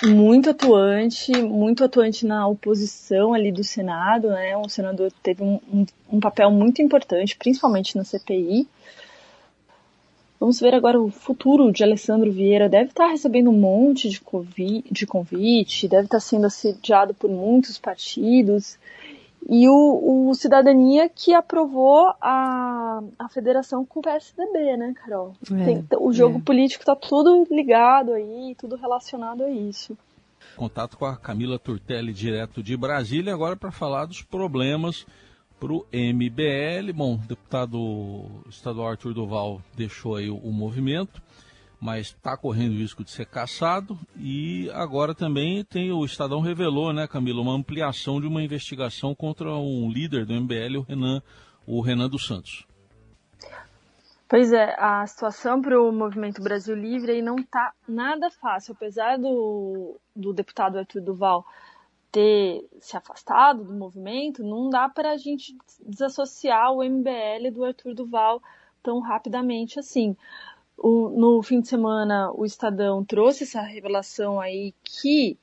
Muito 0.06 0.50
atuante, 0.50 1.32
muito 1.42 1.84
atuante 1.84 2.26
na 2.26 2.46
oposição 2.46 3.34
ali 3.34 3.54
do 3.54 3.64
Senado, 3.64 4.30
né? 4.30 4.58
Um 4.58 4.68
senador 4.68 5.12
teve 5.24 5.42
um, 5.42 5.60
um, 5.72 5.86
um 6.12 6.20
papel 6.20 6.52
muito 6.52 6.82
importante, 6.82 7.38
principalmente 7.38 7.96
na 7.96 8.04
CPI. 8.04 8.68
Vamos 10.38 10.60
ver 10.60 10.76
agora 10.76 11.00
o 11.00 11.10
futuro 11.10 11.72
de 11.72 11.84
Alessandro 11.84 12.30
Vieira. 12.30 12.68
Deve 12.68 12.90
estar 12.90 13.08
recebendo 13.08 13.50
um 13.50 13.58
monte 13.58 14.10
de, 14.10 14.20
convite, 14.20 14.94
de 14.94 15.08
convite 15.08 15.88
deve 15.88 16.04
estar 16.04 16.20
sendo 16.20 16.48
assediado 16.48 17.14
por 17.14 17.30
muitos 17.30 17.78
partidos. 17.78 18.78
E 19.50 19.68
o, 19.68 20.30
o 20.30 20.36
Cidadania 20.36 21.10
que 21.10 21.34
aprovou 21.34 22.14
a, 22.22 23.02
a 23.20 23.30
federação 23.30 23.86
com 23.86 24.00
o 24.00 24.04
PSDB, 24.04 24.78
né, 24.78 24.94
Carol? 24.96 25.34
É, 25.52 25.66
Tem, 25.66 25.88
o 26.00 26.14
jogo 26.14 26.38
é. 26.38 26.42
político 26.42 26.82
está 26.82 26.96
tudo 26.96 27.46
ligado 27.52 28.14
aí, 28.14 28.56
tudo 28.58 28.76
relacionado 28.76 29.44
a 29.44 29.50
isso. 29.50 29.98
Contato 30.56 30.98
com 30.98 31.06
a 31.06 31.18
Camila 31.18 31.58
Turtelli, 31.58 32.14
direto 32.14 32.62
de 32.62 32.78
Brasília, 32.78 33.34
agora 33.34 33.56
para 33.56 33.72
falar 33.72 34.06
dos 34.06 34.22
problemas 34.22 35.06
para 35.60 35.74
o 35.74 35.86
MBL. 35.92 36.94
Bom, 36.94 37.16
o 37.16 37.18
deputado 37.18 38.26
estadual 38.50 38.90
Arthur 38.90 39.14
Duval 39.14 39.62
deixou 39.76 40.16
aí 40.16 40.30
o, 40.30 40.36
o 40.38 40.52
movimento, 40.52 41.22
mas 41.84 42.08
está 42.08 42.38
correndo 42.38 42.78
risco 42.78 43.04
de 43.04 43.12
ser 43.12 43.26
caçado. 43.26 44.00
E 44.16 44.72
agora 44.72 45.14
também 45.14 45.66
tem 45.66 45.92
o 45.92 46.06
Estadão 46.06 46.40
revelou, 46.40 46.94
né, 46.94 47.06
Camila, 47.08 47.42
uma 47.42 47.54
ampliação 47.54 48.22
de 48.22 48.28
uma 48.28 48.42
investigação 48.42 49.14
contra 49.14 49.54
um 49.54 49.92
líder 49.92 50.26
do 50.26 50.34
MBL, 50.34 50.78
o 50.78 50.82
Renan, 50.82 51.22
o 51.68 51.82
Renan 51.82 52.08
dos 52.08 52.26
Santos. 52.26 52.66
Pois 54.30 54.54
é, 54.54 54.74
a 54.80 55.06
situação 55.06 55.62
para 55.62 55.80
o 55.80 55.92
Movimento 55.92 56.42
Brasil 56.42 56.74
Livre 56.74 57.12
aí 57.12 57.22
não 57.22 57.36
está 57.36 57.74
nada 57.86 58.32
fácil, 58.32 58.74
apesar 58.74 59.18
do, 59.18 60.00
do 60.16 60.32
deputado 60.32 60.80
Arthur 60.80 61.02
Duval 61.02 61.46
ter 62.14 62.66
se 62.80 62.96
afastado 62.96 63.66
do 63.66 63.74
movimento, 63.74 64.42
não 64.42 64.70
dá 64.70 64.88
para 64.88 65.12
a 65.12 65.18
gente 65.18 65.58
desassociar 65.86 66.72
o 66.72 66.82
MBL 66.82 67.52
do 67.52 67.66
Arthur 67.66 67.94
Duval 67.94 68.42
tão 68.82 69.00
rapidamente 69.00 69.80
assim. 69.80 70.16
O, 70.86 71.08
no 71.08 71.42
fim 71.42 71.62
de 71.62 71.70
semana, 71.70 72.30
o 72.34 72.44
Estadão 72.44 73.06
trouxe 73.06 73.46
essa 73.46 73.62
revelação 73.62 74.38
aí 74.38 74.74
que 74.84 75.38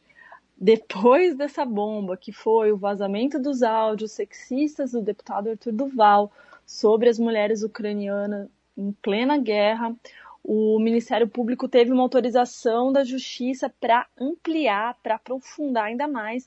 depois 0.54 1.34
dessa 1.34 1.64
bomba, 1.64 2.14
que 2.14 2.30
foi 2.30 2.70
o 2.70 2.76
vazamento 2.76 3.38
dos 3.38 3.62
áudios 3.62 4.12
sexistas 4.12 4.92
do 4.92 5.00
deputado 5.00 5.48
Arthur 5.48 5.72
Duval 5.72 6.30
sobre 6.66 7.08
as 7.08 7.18
mulheres 7.18 7.62
ucranianas 7.62 8.50
em 8.76 8.92
plena 8.92 9.38
guerra, 9.38 9.96
o 10.44 10.78
Ministério 10.78 11.26
Público 11.26 11.66
teve 11.66 11.90
uma 11.90 12.02
autorização 12.02 12.92
da 12.92 13.02
Justiça 13.02 13.72
para 13.80 14.06
ampliar, 14.20 14.98
para 15.02 15.14
aprofundar 15.14 15.84
ainda 15.84 16.06
mais 16.06 16.46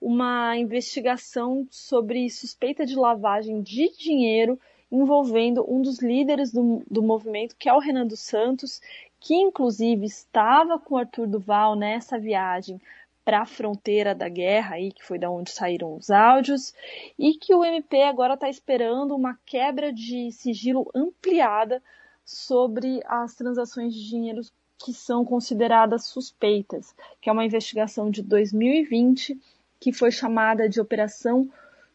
uma 0.00 0.56
investigação 0.56 1.64
sobre 1.70 2.28
suspeita 2.28 2.84
de 2.84 2.96
lavagem 2.96 3.62
de 3.62 3.88
dinheiro 3.96 4.58
envolvendo 4.92 5.64
um 5.66 5.80
dos 5.80 6.00
líderes 6.00 6.52
do, 6.52 6.82
do 6.88 7.02
movimento, 7.02 7.56
que 7.58 7.68
é 7.68 7.72
o 7.72 7.78
Renan 7.78 8.06
dos 8.06 8.20
Santos, 8.20 8.80
que 9.18 9.34
inclusive 9.34 10.04
estava 10.04 10.78
com 10.78 10.98
Arthur 10.98 11.26
Duval 11.26 11.74
nessa 11.74 12.18
viagem 12.18 12.78
para 13.24 13.40
a 13.40 13.46
fronteira 13.46 14.14
da 14.14 14.28
guerra, 14.28 14.74
aí, 14.74 14.92
que 14.92 15.02
foi 15.02 15.18
da 15.18 15.30
onde 15.30 15.50
saíram 15.50 15.96
os 15.96 16.10
áudios, 16.10 16.74
e 17.18 17.34
que 17.34 17.54
o 17.54 17.64
MP 17.64 18.02
agora 18.02 18.34
está 18.34 18.50
esperando 18.50 19.14
uma 19.14 19.38
quebra 19.46 19.92
de 19.92 20.30
sigilo 20.32 20.90
ampliada 20.94 21.82
sobre 22.24 23.00
as 23.06 23.34
transações 23.34 23.94
de 23.94 24.08
dinheiro 24.08 24.42
que 24.84 24.92
são 24.92 25.24
consideradas 25.24 26.06
suspeitas, 26.06 26.94
que 27.20 27.30
é 27.30 27.32
uma 27.32 27.44
investigação 27.44 28.10
de 28.10 28.22
2020 28.22 29.40
que 29.78 29.92
foi 29.92 30.10
chamada 30.10 30.68
de 30.68 30.80
Operação 30.80 31.48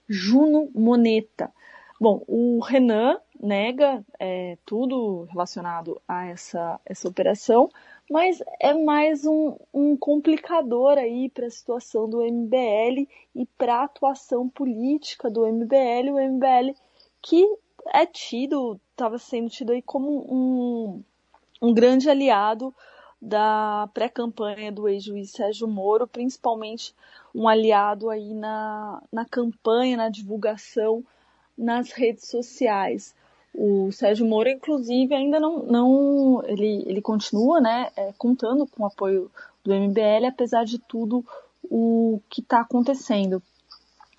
Juno 0.08 0.70
Moneta. 0.74 1.52
Bom, 2.00 2.24
o 2.28 2.60
Renan 2.60 3.20
nega 3.40 4.06
é, 4.20 4.56
tudo 4.64 5.24
relacionado 5.32 6.00
a 6.08 6.28
essa, 6.28 6.80
essa 6.86 7.08
operação, 7.08 7.72
mas 8.08 8.40
é 8.60 8.72
mais 8.72 9.26
um, 9.26 9.58
um 9.74 9.98
complicador 9.98 11.00
aí 11.00 11.28
para 11.28 11.48
a 11.48 11.52
situação 11.52 12.08
do 12.08 12.22
MBL 12.22 13.08
e 13.36 13.48
para 13.58 13.78
a 13.78 13.84
atuação 13.86 14.48
política 14.48 15.28
do 15.28 15.48
MBL, 15.48 16.12
o 16.12 16.20
MBL 16.20 16.76
que 17.20 17.44
é 17.88 18.06
tido, 18.06 18.80
estava 18.92 19.18
sendo 19.18 19.50
tido 19.50 19.72
aí 19.72 19.82
como 19.82 20.24
um, 20.32 21.04
um 21.60 21.74
grande 21.74 22.10
aliado 22.12 22.76
da 23.20 23.90
pré-campanha 23.92 24.72
do 24.72 24.88
ex-juiz 24.88 25.32
Sérgio 25.32 25.68
Moro, 25.68 26.08
principalmente 26.08 26.94
um 27.34 27.48
aliado 27.48 28.12
aí 28.12 28.36
na, 28.36 29.02
na 29.12 29.26
campanha, 29.26 29.98
na 29.98 30.10
divulgação 30.10 31.04
nas 31.58 31.92
redes 31.92 32.28
sociais. 32.30 33.16
O 33.54 33.92
Sérgio 33.92 34.26
Moro, 34.26 34.50
inclusive, 34.50 35.16
ainda 35.16 35.40
não, 35.40 35.64
não 35.64 36.44
ele, 36.46 36.84
ele 36.86 37.02
continua, 37.02 37.60
né, 37.60 37.90
é, 37.96 38.14
contando 38.18 38.68
com 38.68 38.84
o 38.84 38.86
apoio 38.86 39.32
do 39.64 39.74
MBL, 39.74 40.28
apesar 40.28 40.64
de 40.64 40.78
tudo 40.78 41.26
o 41.64 42.22
que 42.30 42.42
está 42.42 42.62
acontecendo. 42.62 43.42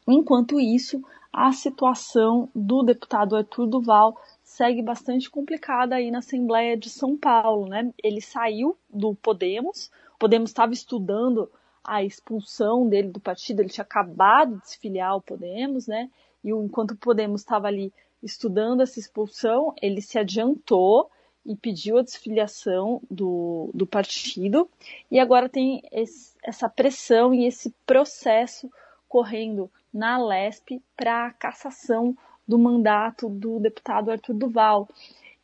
Enquanto 0.07 0.59
isso, 0.59 1.03
a 1.33 1.53
situação 1.53 2.49
do 2.55 2.83
deputado 2.83 3.37
Arthur 3.37 3.67
Duval 3.67 4.21
segue 4.43 4.83
bastante 4.83 5.31
complicada 5.31 5.95
aí 5.95 6.11
na 6.11 6.19
Assembleia 6.19 6.77
de 6.77 6.91
São 6.91 7.17
Paulo, 7.17 7.69
né? 7.69 7.93
Ele 8.03 8.21
saiu 8.21 8.77
do 8.89 9.15
Podemos, 9.15 9.91
o 10.15 10.19
Podemos 10.19 10.51
estava 10.51 10.73
estudando 10.73 11.49
a 11.85 12.03
expulsão 12.03 12.89
dele 12.89 13.09
do 13.09 13.21
partido, 13.21 13.61
ele 13.61 13.69
tinha 13.69 13.85
acabado 13.85 14.59
de 14.59 14.71
se 14.71 14.79
filiar 14.79 15.11
ao 15.11 15.21
Podemos, 15.21 15.87
né? 15.87 16.11
E 16.43 16.51
enquanto 16.51 16.93
o 16.93 16.97
Podemos 16.97 17.41
estava 17.41 17.67
ali 17.67 17.93
estudando 18.23 18.83
essa 18.83 18.99
expulsão, 18.99 19.75
ele 19.81 20.01
se 20.01 20.19
adiantou 20.19 21.11
e 21.45 21.57
pediu 21.57 21.99
a 21.99 22.03
desfiliação 22.03 23.01
do, 23.11 23.71
do 23.73 23.87
partido, 23.87 24.69
e 25.11 25.19
agora 25.19 25.49
tem 25.49 25.83
esse, 25.91 26.35
essa 26.43 26.69
pressão 26.69 27.33
e 27.33 27.47
esse 27.47 27.75
processo 27.87 28.71
correndo 29.09 29.71
na 29.93 30.19
LESP 30.19 30.83
para 30.95 31.27
a 31.27 31.33
cassação 31.33 32.17
do 32.47 32.59
mandato 32.59 33.29
do 33.29 33.59
deputado 33.59 34.11
Arthur 34.11 34.35
Duval. 34.35 34.89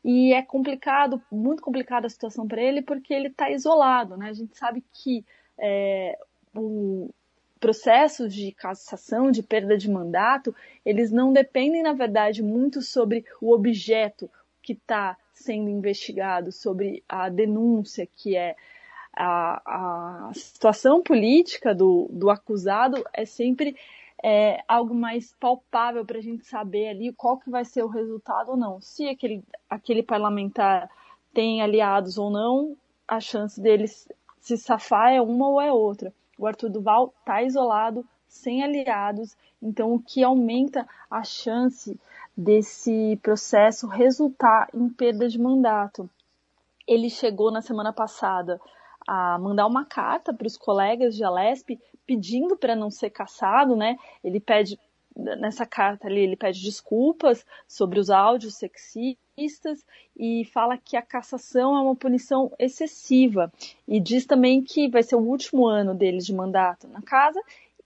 E 0.05 0.35
é 0.35 0.43
complicado, 0.43 1.23
muito 1.33 1.63
complicada 1.63 2.07
a 2.07 2.11
situação 2.11 2.47
para 2.47 2.61
ele, 2.61 2.83
porque 2.83 3.15
ele 3.15 3.29
está 3.29 3.51
isolado, 3.51 4.17
né? 4.19 4.29
A 4.29 4.35
gente 4.35 4.57
sabe 4.57 4.85
que 4.93 5.25
é, 5.57 6.19
o 6.55 7.09
processos 7.65 8.35
de 8.35 8.53
cassação, 8.53 9.31
de 9.31 9.43
perda 9.43 9.79
de 9.79 9.91
mandato, 9.91 10.55
eles 10.85 11.11
não 11.11 11.33
dependem, 11.33 11.83
na 11.83 11.95
verdade, 11.95 12.43
muito 12.43 12.83
sobre 12.83 13.25
o 13.41 13.55
objeto 13.55 14.31
que 14.61 14.75
está 14.75 15.17
sendo 15.33 15.71
investigado, 15.71 16.53
sobre 16.53 17.03
a 17.09 17.31
denúncia 17.31 18.07
que 18.07 18.37
é 18.37 18.55
a, 19.17 20.29
a 20.29 20.35
situação 20.35 21.03
política 21.03 21.75
do, 21.75 22.07
do 22.13 22.29
acusado 22.29 23.03
é 23.15 23.25
sempre 23.25 23.75
é, 24.23 24.63
algo 24.69 24.95
mais 24.95 25.35
palpável 25.41 26.05
para 26.05 26.19
a 26.19 26.23
gente 26.23 26.45
saber 26.45 26.89
ali 26.89 27.15
qual 27.15 27.39
que 27.39 27.49
vai 27.49 27.65
ser 27.65 27.83
o 27.83 27.89
resultado 27.89 28.51
ou 28.51 28.59
não. 28.59 28.79
Se 28.83 29.09
aquele, 29.09 29.43
aquele 29.71 30.03
parlamentar 30.03 30.91
tem 31.33 31.63
aliados 31.63 32.19
ou 32.19 32.29
não, 32.29 32.77
a 33.09 33.21
chance 33.21 33.59
deles 33.59 34.07
se 34.39 34.59
safar 34.59 35.15
é 35.15 35.23
uma 35.23 35.49
ou 35.49 35.59
é 35.59 35.73
outra. 35.73 36.13
O 36.39 36.47
Arthur 36.47 36.71
Duval 36.71 37.15
está 37.21 37.43
isolado, 37.43 38.07
sem 38.27 38.63
aliados, 38.65 39.37
então 39.63 39.95
o 39.95 40.03
que 40.03 40.23
aumenta 40.23 40.87
a 41.11 41.23
chance 41.23 41.99
desse 42.37 43.19
processo 43.23 43.87
resultar 43.87 44.69
em 44.75 44.89
perda 44.89 45.29
de 45.29 45.39
mandato. 45.39 46.11
Ele 46.87 47.09
chegou 47.09 47.51
na 47.51 47.63
semana 47.63 47.93
passada 47.93 48.61
a 49.07 49.39
mandar 49.39 49.67
uma 49.67 49.85
carta 49.85 50.35
para 50.35 50.47
os 50.47 50.57
colegas 50.57 51.15
de 51.15 51.23
Alesp 51.23 51.79
pedindo 52.07 52.57
para 52.57 52.75
não 52.75 52.91
ser 52.91 53.11
caçado, 53.11 53.77
né? 53.77 53.97
Ele 54.23 54.41
pede 54.41 54.79
nessa 55.15 55.65
carta 55.65 56.09
ali, 56.09 56.21
ele 56.21 56.37
pede 56.37 56.63
desculpas 56.63 57.47
sobre 57.69 58.01
os 58.01 58.11
áudios 58.11 58.57
sexistas 58.57 59.24
e 60.17 60.45
fala 60.45 60.79
que 60.79 60.97
a 60.97 61.03
cassação 61.03 61.77
é 61.77 61.81
uma 61.81 61.97
punição 61.97 62.53
excessiva 62.59 63.53
e 63.87 63.99
diz 63.99 64.27
também 64.27 64.63
que 64.63 64.89
vai 64.89 65.03
ser 65.03 65.17
o 65.17 65.21
último 65.21 65.67
ano 65.67 65.93
dele 65.93 66.19
de 66.19 66.33
mandato 66.33 66.87
na 66.87 67.03
casa 67.03 67.41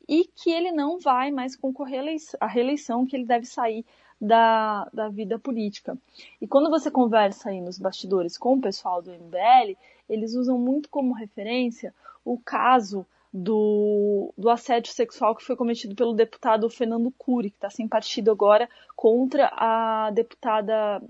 e 0.07 0.25
que 0.25 0.50
ele 0.50 0.71
não 0.73 0.99
vai 0.99 1.31
mais 1.31 1.57
concorrer 1.57 2.02
à 2.40 2.47
reeleição, 2.47 3.07
que 3.07 3.17
ele 3.17 3.25
deve 3.25 3.47
sair 3.47 3.85
da, 4.21 4.88
da 4.93 5.09
vida 5.09 5.38
política. 5.38 5.97
E 6.40 6.47
quando 6.47 6.71
você 6.71 6.90
conversa 6.90 7.50
aí 7.50 7.61
nos 7.61 7.78
bastidores 7.78 8.37
com 8.37 8.55
o 8.55 8.61
pessoal 8.61 9.00
do 9.00 9.12
MBL, 9.12 9.76
eles 10.09 10.35
usam 10.35 10.59
muito 10.59 10.88
como 10.88 11.14
referência 11.14 11.95
o 12.25 12.38
caso 12.38 13.07
do, 13.33 14.33
do 14.37 14.49
assédio 14.50 14.93
sexual 14.93 15.35
que 15.37 15.45
foi 15.45 15.57
cometido 15.57 15.95
pelo 15.95 16.14
deputado 16.14 16.69
Fernando 16.69 17.12
Cury, 17.17 17.50
que 17.50 17.57
está 17.57 17.71
sem 17.71 17.87
partido 17.87 18.31
agora, 18.31 18.69
contra 18.97 19.50
a 19.55 20.11
deputada 20.11 21.00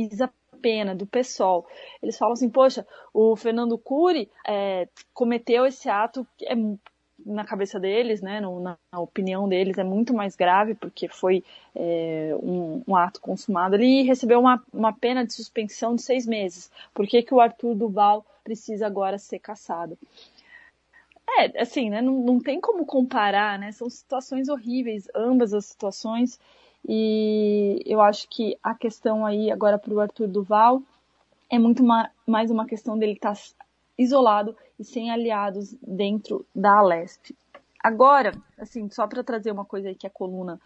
Isa 0.00 0.30
Pena, 0.60 0.94
do 0.94 1.06
PSOL. 1.06 1.66
Eles 2.02 2.18
falam 2.18 2.32
assim, 2.32 2.50
poxa, 2.50 2.86
o 3.14 3.36
Fernando 3.36 3.78
Cury 3.78 4.28
é, 4.46 4.88
cometeu 5.14 5.64
esse 5.64 5.88
ato 5.88 6.26
que 6.36 6.46
é 6.46 6.54
na 7.24 7.44
cabeça 7.44 7.80
deles, 7.80 8.22
né, 8.22 8.40
no, 8.40 8.60
na, 8.60 8.78
na, 8.92 9.00
opinião 9.00 9.48
deles, 9.48 9.76
é 9.76 9.84
muito 9.84 10.14
mais 10.14 10.36
grave, 10.36 10.74
porque 10.74 11.08
foi 11.08 11.44
é, 11.74 12.32
um, 12.40 12.82
um, 12.86 12.96
ato 12.96 13.20
consumado. 13.20 13.74
Ele 13.74 14.02
recebeu 14.02 14.38
uma, 14.40 14.62
uma 14.72 14.92
pena 14.92 15.26
de 15.26 15.32
suspensão 15.32 15.94
de 15.94 16.02
seis 16.02 16.26
meses. 16.26 16.70
Por 16.94 17.06
que, 17.06 17.22
que 17.22 17.34
o 17.34 17.40
Arthur 17.40 17.74
Duval 17.74 18.24
precisa 18.44 18.86
agora 18.86 19.18
ser 19.18 19.40
caçado? 19.40 19.98
É, 21.28 21.60
assim, 21.60 21.90
né, 21.90 22.00
não, 22.00 22.14
não 22.20 22.40
tem 22.40 22.60
como 22.60 22.86
comparar, 22.86 23.58
né, 23.58 23.72
são 23.72 23.90
situações 23.90 24.48
horríveis, 24.48 25.08
ambas 25.14 25.52
as 25.52 25.66
situações, 25.66 26.40
e 26.86 27.82
eu 27.86 28.00
acho 28.00 28.28
que 28.28 28.56
a 28.62 28.74
questão 28.74 29.24
aí 29.24 29.50
agora 29.50 29.78
para 29.78 29.92
o 29.92 30.00
Arthur 30.00 30.28
Duval 30.28 30.82
é 31.50 31.58
muito 31.58 31.82
ma 31.82 32.10
mais 32.26 32.50
uma 32.50 32.66
questão 32.66 32.98
dele 32.98 33.12
estar 33.12 33.34
tá 33.34 33.40
isolado 33.96 34.56
e 34.78 34.84
sem 34.84 35.10
aliados 35.10 35.74
dentro 35.82 36.46
da 36.54 36.78
Alesp. 36.78 37.34
Agora, 37.82 38.32
assim, 38.58 38.88
só 38.90 39.06
para 39.06 39.24
trazer 39.24 39.50
uma 39.50 39.64
coisa 39.64 39.88
aí 39.88 39.94
que 39.94 40.06
a 40.06 40.10
coluna 40.10 40.60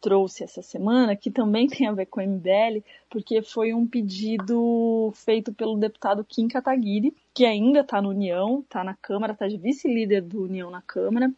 trouxe 0.00 0.44
essa 0.44 0.62
semana, 0.62 1.16
que 1.16 1.30
também 1.30 1.66
tem 1.68 1.86
a 1.86 1.92
ver 1.92 2.06
com 2.06 2.20
o 2.20 2.24
MBL, 2.26 2.82
porque 3.10 3.42
foi 3.42 3.72
um 3.72 3.86
pedido 3.86 5.12
feito 5.14 5.52
pelo 5.52 5.76
deputado 5.76 6.24
Kim 6.24 6.48
Kataguiri, 6.48 7.14
que 7.34 7.44
ainda 7.44 7.80
está 7.80 8.00
no 8.00 8.10
União, 8.10 8.60
está 8.60 8.84
na 8.84 8.94
Câmara, 8.94 9.32
está 9.32 9.48
de 9.48 9.56
vice-líder 9.56 10.22
do 10.22 10.44
União 10.44 10.70
na 10.70 10.82
Câmara. 10.82 11.30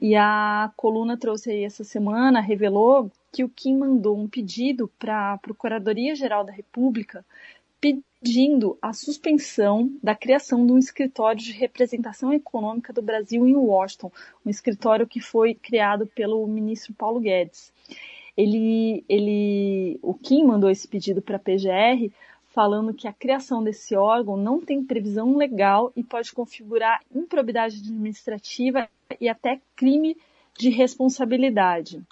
E 0.00 0.14
a 0.14 0.72
coluna 0.76 1.16
trouxe 1.16 1.50
aí 1.50 1.64
essa 1.64 1.82
semana, 1.82 2.40
revelou 2.40 3.10
que 3.32 3.44
o 3.44 3.48
Kim 3.48 3.76
mandou 3.76 4.18
um 4.18 4.28
pedido 4.28 4.90
para 4.98 5.34
a 5.34 5.38
Procuradoria-Geral 5.38 6.44
da 6.44 6.52
República 6.52 7.24
pedindo 7.80 8.76
a 8.82 8.92
suspensão 8.92 9.92
da 10.02 10.14
criação 10.14 10.66
de 10.66 10.72
um 10.72 10.78
escritório 10.78 11.40
de 11.40 11.52
representação 11.52 12.32
econômica 12.32 12.92
do 12.92 13.00
Brasil 13.00 13.46
em 13.46 13.54
Washington, 13.54 14.10
um 14.44 14.50
escritório 14.50 15.06
que 15.06 15.20
foi 15.20 15.54
criado 15.54 16.06
pelo 16.06 16.44
ministro 16.46 16.92
Paulo 16.94 17.20
Guedes. 17.20 17.72
Ele, 18.36 19.04
ele, 19.08 19.98
o 20.02 20.14
Kim 20.14 20.44
mandou 20.44 20.70
esse 20.70 20.86
pedido 20.86 21.22
para 21.22 21.36
a 21.36 21.40
PGR, 21.40 22.12
falando 22.48 22.94
que 22.94 23.06
a 23.06 23.12
criação 23.12 23.62
desse 23.62 23.94
órgão 23.94 24.36
não 24.36 24.60
tem 24.60 24.82
previsão 24.82 25.36
legal 25.36 25.92
e 25.94 26.02
pode 26.02 26.32
configurar 26.32 27.00
improbidade 27.14 27.78
administrativa 27.78 28.88
e 29.20 29.28
até 29.28 29.60
crime 29.76 30.16
de 30.58 30.70
responsabilidade. 30.70 32.02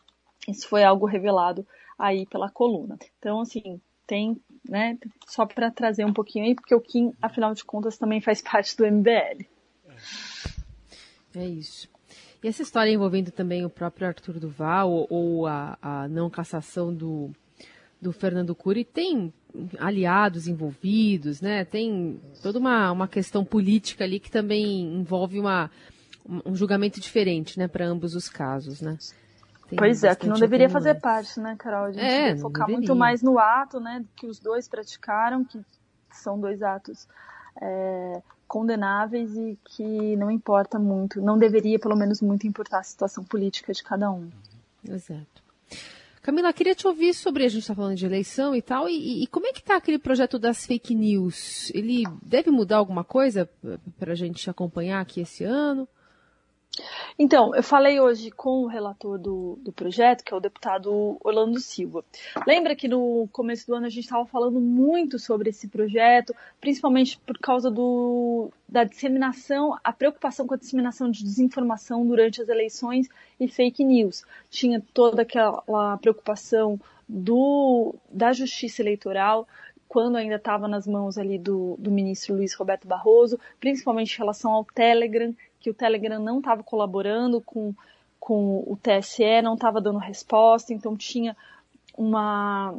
Isso 0.48 0.68
foi 0.68 0.84
algo 0.84 1.06
revelado 1.06 1.66
aí 1.98 2.26
pela 2.26 2.50
coluna. 2.50 2.98
Então, 3.18 3.40
assim, 3.40 3.80
tem 4.06 4.40
né? 4.68 4.98
Só 5.26 5.46
para 5.46 5.70
trazer 5.70 6.04
um 6.04 6.12
pouquinho 6.12 6.44
aí, 6.44 6.54
porque 6.54 6.74
o 6.74 6.80
Kim, 6.80 7.12
afinal 7.20 7.54
de 7.54 7.64
contas, 7.64 7.96
também 7.96 8.20
faz 8.20 8.40
parte 8.42 8.76
do 8.76 8.84
MBL. 8.86 9.46
É 11.34 11.46
isso. 11.46 11.88
E 12.42 12.48
essa 12.48 12.62
história 12.62 12.90
envolvendo 12.90 13.30
também 13.30 13.64
o 13.64 13.70
próprio 13.70 14.06
Arthur 14.06 14.38
Duval 14.38 14.90
ou, 14.90 15.06
ou 15.08 15.46
a, 15.46 15.78
a, 15.80 16.08
não 16.08 16.30
cassação 16.30 16.94
do, 16.94 17.30
do 18.00 18.12
Fernando 18.12 18.54
Cury 18.54 18.84
tem 18.84 19.32
aliados 19.78 20.46
envolvidos, 20.46 21.40
né? 21.40 21.64
Tem 21.64 22.20
toda 22.42 22.58
uma, 22.58 22.92
uma 22.92 23.08
questão 23.08 23.44
política 23.44 24.04
ali 24.04 24.20
que 24.20 24.30
também 24.30 24.82
envolve 24.94 25.38
uma, 25.38 25.70
um 26.44 26.54
julgamento 26.54 27.00
diferente, 27.00 27.58
né, 27.58 27.66
para 27.66 27.86
ambos 27.86 28.14
os 28.14 28.28
casos, 28.28 28.80
né? 28.80 28.98
Tem 29.68 29.76
pois 29.76 30.04
é, 30.04 30.14
que 30.14 30.28
não 30.28 30.38
deveria 30.38 30.68
fazer 30.68 30.94
parte, 30.94 31.40
né, 31.40 31.56
Carol? 31.58 31.86
A 31.86 31.92
gente 31.92 32.04
é, 32.04 32.36
focar 32.36 32.70
muito 32.70 32.94
mais 32.94 33.22
no 33.22 33.38
ato, 33.38 33.80
né, 33.80 34.04
que 34.14 34.26
os 34.26 34.38
dois 34.38 34.68
praticaram, 34.68 35.44
que 35.44 35.60
são 36.10 36.38
dois 36.38 36.62
atos 36.62 37.08
é, 37.60 38.22
condenáveis 38.46 39.36
e 39.36 39.58
que 39.64 40.16
não 40.16 40.30
importa 40.30 40.78
muito, 40.78 41.20
não 41.20 41.36
deveria 41.36 41.78
pelo 41.78 41.96
menos 41.96 42.20
muito 42.20 42.46
importar 42.46 42.78
a 42.78 42.84
situação 42.84 43.24
política 43.24 43.72
de 43.72 43.82
cada 43.82 44.10
um. 44.10 44.30
Exato. 44.88 45.44
Camila, 46.22 46.52
queria 46.52 46.74
te 46.74 46.86
ouvir 46.86 47.14
sobre, 47.14 47.44
a 47.44 47.48
gente 47.48 47.62
está 47.62 47.74
falando 47.74 47.96
de 47.96 48.04
eleição 48.04 48.54
e 48.54 48.62
tal, 48.62 48.88
e, 48.88 49.22
e 49.22 49.26
como 49.28 49.46
é 49.46 49.52
que 49.52 49.60
está 49.60 49.76
aquele 49.76 49.98
projeto 49.98 50.38
das 50.38 50.66
fake 50.66 50.94
news? 50.94 51.70
Ele 51.74 52.04
deve 52.22 52.50
mudar 52.50 52.78
alguma 52.78 53.04
coisa 53.04 53.48
para 53.98 54.12
a 54.12 54.14
gente 54.16 54.48
acompanhar 54.50 55.00
aqui 55.00 55.20
esse 55.20 55.44
ano? 55.44 55.88
Então, 57.18 57.54
eu 57.54 57.62
falei 57.62 58.00
hoje 58.00 58.30
com 58.30 58.62
o 58.62 58.66
relator 58.66 59.18
do, 59.18 59.58
do 59.62 59.72
projeto, 59.72 60.22
que 60.22 60.32
é 60.32 60.36
o 60.36 60.40
deputado 60.40 61.16
Orlando 61.24 61.58
Silva. 61.60 62.04
Lembra 62.46 62.76
que 62.76 62.88
no 62.88 63.28
começo 63.32 63.66
do 63.66 63.74
ano 63.74 63.86
a 63.86 63.88
gente 63.88 64.04
estava 64.04 64.26
falando 64.26 64.60
muito 64.60 65.18
sobre 65.18 65.50
esse 65.50 65.68
projeto, 65.68 66.34
principalmente 66.60 67.18
por 67.18 67.38
causa 67.38 67.70
do, 67.70 68.50
da 68.68 68.84
disseminação, 68.84 69.78
a 69.82 69.92
preocupação 69.92 70.46
com 70.46 70.54
a 70.54 70.58
disseminação 70.58 71.10
de 71.10 71.22
desinformação 71.22 72.06
durante 72.06 72.42
as 72.42 72.48
eleições 72.48 73.08
e 73.40 73.48
fake 73.48 73.82
news. 73.84 74.24
Tinha 74.50 74.82
toda 74.92 75.22
aquela 75.22 75.96
preocupação 75.98 76.78
do, 77.08 77.94
da 78.10 78.32
justiça 78.32 78.82
eleitoral, 78.82 79.46
quando 79.88 80.16
ainda 80.16 80.34
estava 80.34 80.66
nas 80.66 80.86
mãos 80.86 81.16
ali 81.16 81.38
do, 81.38 81.76
do 81.78 81.90
ministro 81.90 82.34
Luiz 82.34 82.54
Roberto 82.54 82.86
Barroso, 82.86 83.38
principalmente 83.60 84.14
em 84.14 84.18
relação 84.18 84.52
ao 84.52 84.64
Telegram, 84.64 85.34
que 85.66 85.70
o 85.70 85.74
Telegram 85.74 86.22
não 86.22 86.38
estava 86.38 86.62
colaborando 86.62 87.40
com, 87.40 87.74
com 88.20 88.58
o 88.68 88.78
TSE, 88.80 89.42
não 89.42 89.54
estava 89.54 89.80
dando 89.80 89.98
resposta, 89.98 90.72
então 90.72 90.96
tinha 90.96 91.36
uma, 91.98 92.72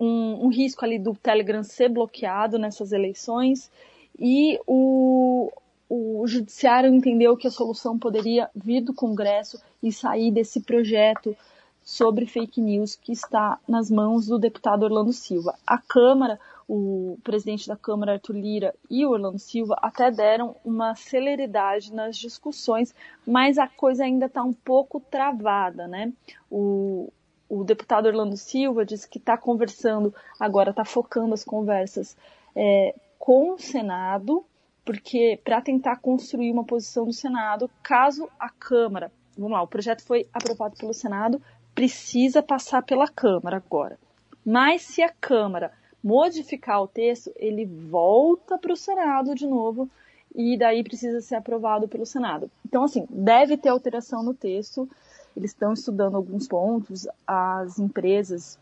um, 0.00 0.46
um, 0.46 0.48
risco 0.48 0.82
ali 0.82 0.98
do 0.98 1.14
Telegram 1.14 1.62
ser 1.62 1.90
bloqueado 1.90 2.58
nessas 2.58 2.90
eleições 2.90 3.70
e 4.18 4.58
o, 4.66 5.52
o 5.90 6.26
judiciário 6.26 6.94
entendeu 6.94 7.36
que 7.36 7.46
a 7.46 7.50
solução 7.50 7.98
poderia 7.98 8.48
vir 8.54 8.80
do 8.80 8.94
Congresso 8.94 9.60
e 9.82 9.92
sair 9.92 10.30
desse 10.30 10.62
projeto 10.62 11.36
sobre 11.84 12.24
fake 12.24 12.62
news 12.62 12.96
que 12.96 13.12
está 13.12 13.58
nas 13.68 13.90
mãos 13.90 14.26
do 14.26 14.38
deputado 14.38 14.84
Orlando 14.84 15.12
Silva. 15.12 15.54
A 15.66 15.76
Câmara 15.76 16.40
o 16.74 17.18
presidente 17.22 17.68
da 17.68 17.76
Câmara, 17.76 18.12
Arthur 18.14 18.34
Lira, 18.34 18.74
e 18.88 19.04
o 19.04 19.10
Orlando 19.10 19.38
Silva 19.38 19.76
até 19.82 20.10
deram 20.10 20.56
uma 20.64 20.94
celeridade 20.94 21.92
nas 21.92 22.16
discussões, 22.16 22.94
mas 23.26 23.58
a 23.58 23.68
coisa 23.68 24.04
ainda 24.04 24.24
está 24.24 24.42
um 24.42 24.54
pouco 24.54 24.98
travada, 24.98 25.86
né? 25.86 26.10
O, 26.50 27.12
o 27.46 27.62
deputado 27.62 28.06
Orlando 28.06 28.38
Silva 28.38 28.86
disse 28.86 29.06
que 29.06 29.18
está 29.18 29.36
conversando, 29.36 30.14
agora 30.40 30.70
está 30.70 30.82
focando 30.82 31.34
as 31.34 31.44
conversas 31.44 32.16
é, 32.56 32.94
com 33.18 33.52
o 33.52 33.58
Senado, 33.58 34.42
porque 34.82 35.38
para 35.44 35.60
tentar 35.60 35.96
construir 35.96 36.50
uma 36.50 36.64
posição 36.64 37.04
do 37.04 37.12
Senado, 37.12 37.70
caso 37.82 38.30
a 38.40 38.48
Câmara, 38.48 39.12
vamos 39.36 39.52
lá, 39.52 39.60
o 39.60 39.68
projeto 39.68 40.02
foi 40.06 40.26
aprovado 40.32 40.74
pelo 40.78 40.94
Senado, 40.94 41.38
precisa 41.74 42.42
passar 42.42 42.82
pela 42.82 43.08
Câmara 43.08 43.58
agora. 43.58 43.98
Mas 44.42 44.80
se 44.80 45.02
a 45.02 45.10
Câmara 45.10 45.70
modificar 46.02 46.82
o 46.82 46.88
texto, 46.88 47.32
ele 47.36 47.64
volta 47.64 48.58
para 48.58 48.72
o 48.72 48.76
Senado 48.76 49.34
de 49.34 49.46
novo 49.46 49.88
e 50.34 50.56
daí 50.56 50.82
precisa 50.82 51.20
ser 51.20 51.36
aprovado 51.36 51.86
pelo 51.86 52.06
Senado. 52.06 52.50
Então, 52.66 52.84
assim, 52.84 53.06
deve 53.10 53.56
ter 53.56 53.68
alteração 53.68 54.22
no 54.22 54.34
texto. 54.34 54.88
eles 55.36 55.50
estão 55.50 55.72
estudando 55.72 56.16
alguns 56.16 56.48
pontos, 56.48 57.06
as 57.26 57.78
empresas 57.78 58.58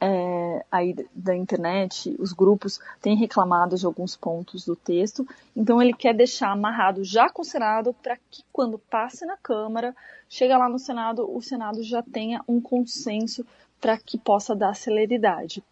é, 0.00 0.64
aí 0.70 0.94
da 1.14 1.34
internet, 1.34 2.14
os 2.18 2.32
grupos 2.32 2.80
têm 3.00 3.16
reclamado 3.16 3.76
de 3.76 3.84
alguns 3.84 4.16
pontos 4.16 4.64
do 4.64 4.76
texto, 4.76 5.26
então 5.56 5.82
ele 5.82 5.92
quer 5.92 6.14
deixar 6.14 6.50
amarrado 6.50 7.02
já 7.02 7.28
com 7.28 7.42
o 7.42 7.44
Senado 7.44 7.94
para 8.02 8.16
que 8.30 8.44
quando 8.52 8.78
passe 8.78 9.26
na 9.26 9.36
Câmara, 9.36 9.94
chega 10.28 10.56
lá 10.56 10.68
no 10.68 10.78
Senado, 10.78 11.28
o 11.28 11.40
Senado 11.42 11.82
já 11.82 12.02
tenha 12.02 12.42
um 12.46 12.60
consenso 12.60 13.44
para 13.80 13.96
que 13.96 14.18
possa 14.18 14.54
dar 14.54 14.74
celeridade. 14.74 15.62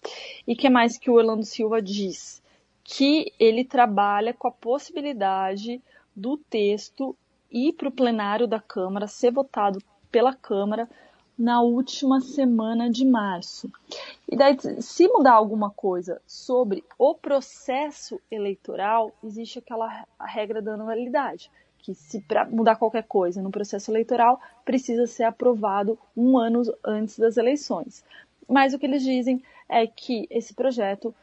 E 0.46 0.54
que 0.54 0.70
mais 0.70 0.98
que 0.98 1.10
o 1.10 1.14
Orlando 1.14 1.44
Silva 1.44 1.80
diz? 1.82 2.42
Que 2.84 3.32
ele 3.38 3.64
trabalha 3.64 4.32
com 4.32 4.48
a 4.48 4.52
possibilidade 4.52 5.80
do 6.14 6.36
texto 6.36 7.16
ir 7.50 7.72
para 7.72 7.88
o 7.88 7.92
plenário 7.92 8.46
da 8.46 8.60
Câmara, 8.60 9.06
ser 9.06 9.30
votado 9.30 9.82
pela 10.10 10.34
Câmara 10.34 10.88
na 11.38 11.60
última 11.60 12.20
semana 12.20 12.90
de 12.90 13.04
março. 13.04 13.70
E 14.30 14.36
daí, 14.36 14.56
se 14.80 15.06
mudar 15.08 15.34
alguma 15.34 15.70
coisa 15.70 16.20
sobre 16.26 16.82
o 16.98 17.14
processo 17.14 18.20
eleitoral, 18.30 19.12
existe 19.22 19.58
aquela 19.58 20.06
regra 20.18 20.62
da 20.62 20.74
anualidade, 20.74 21.50
que 21.86 21.94
se 21.94 22.20
para 22.22 22.44
mudar 22.44 22.74
qualquer 22.74 23.04
coisa 23.04 23.40
no 23.40 23.52
processo 23.52 23.92
eleitoral 23.92 24.40
precisa 24.64 25.06
ser 25.06 25.22
aprovado 25.22 25.96
um 26.16 26.36
ano 26.36 26.62
antes 26.84 27.16
das 27.16 27.36
eleições. 27.36 28.04
Mas 28.48 28.74
o 28.74 28.78
que 28.78 28.86
eles 28.86 29.04
dizem 29.04 29.40
é 29.68 29.86
que 29.86 30.26
esse 30.28 30.52
projeto, 30.52 31.14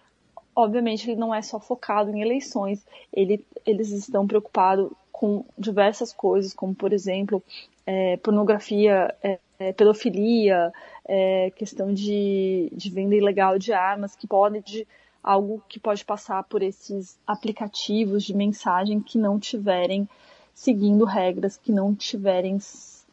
obviamente, 0.56 1.10
ele 1.10 1.20
não 1.20 1.36
é 1.36 1.42
só 1.42 1.60
focado 1.60 2.12
em 2.12 2.22
eleições, 2.22 2.86
ele, 3.12 3.46
eles 3.66 3.90
estão 3.90 4.26
preocupados 4.26 4.90
com 5.12 5.44
diversas 5.58 6.14
coisas, 6.14 6.54
como 6.54 6.74
por 6.74 6.94
exemplo 6.94 7.44
é, 7.86 8.16
pornografia, 8.18 9.14
é, 9.22 9.40
é, 9.60 9.74
pedofilia, 9.74 10.72
é, 11.06 11.52
questão 11.58 11.94
de, 11.94 12.72
de 12.72 12.90
venda 12.90 13.16
ilegal 13.16 13.60
de 13.60 13.74
armas, 13.74 14.16
que 14.16 14.28
pode 14.28 14.62
de 14.62 14.88
algo 15.22 15.62
que 15.68 15.80
pode 15.80 16.06
passar 16.06 16.42
por 16.44 16.64
esses 16.64 17.18
aplicativos 17.28 18.24
de 18.24 18.34
mensagem 18.34 19.02
que 19.02 19.18
não 19.18 19.38
tiverem 19.38 20.08
seguindo 20.54 21.06
regras, 21.06 21.58
que 21.58 21.72
não 21.72 21.94
tiverem, 21.96 22.58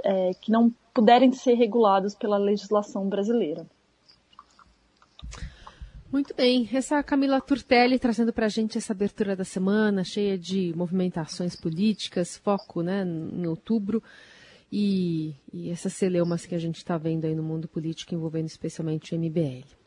é, 0.02 0.32
que 0.34 0.50
não 0.50 0.72
puderem 0.92 1.32
ser 1.32 1.54
regulados 1.54 2.14
pela 2.14 2.36
legislação 2.36 3.08
brasileira. 3.08 3.66
Muito 6.12 6.34
bem, 6.34 6.68
essa 6.72 7.00
Camila 7.04 7.40
Turtelli 7.40 7.96
trazendo 7.96 8.32
para 8.32 8.46
a 8.46 8.48
gente 8.48 8.76
essa 8.76 8.92
abertura 8.92 9.36
da 9.36 9.44
semana, 9.44 10.02
cheia 10.02 10.36
de 10.36 10.72
movimentações 10.76 11.54
políticas, 11.54 12.36
foco 12.36 12.82
né, 12.82 13.04
em 13.04 13.46
outubro 13.46 14.02
e, 14.72 15.34
e 15.52 15.70
essas 15.70 15.92
celeumas 15.92 16.44
que 16.44 16.54
a 16.56 16.58
gente 16.58 16.78
está 16.78 16.98
vendo 16.98 17.26
aí 17.26 17.34
no 17.34 17.44
mundo 17.44 17.68
político 17.68 18.12
envolvendo 18.12 18.46
especialmente 18.46 19.14
o 19.14 19.18
MBL. 19.18 19.79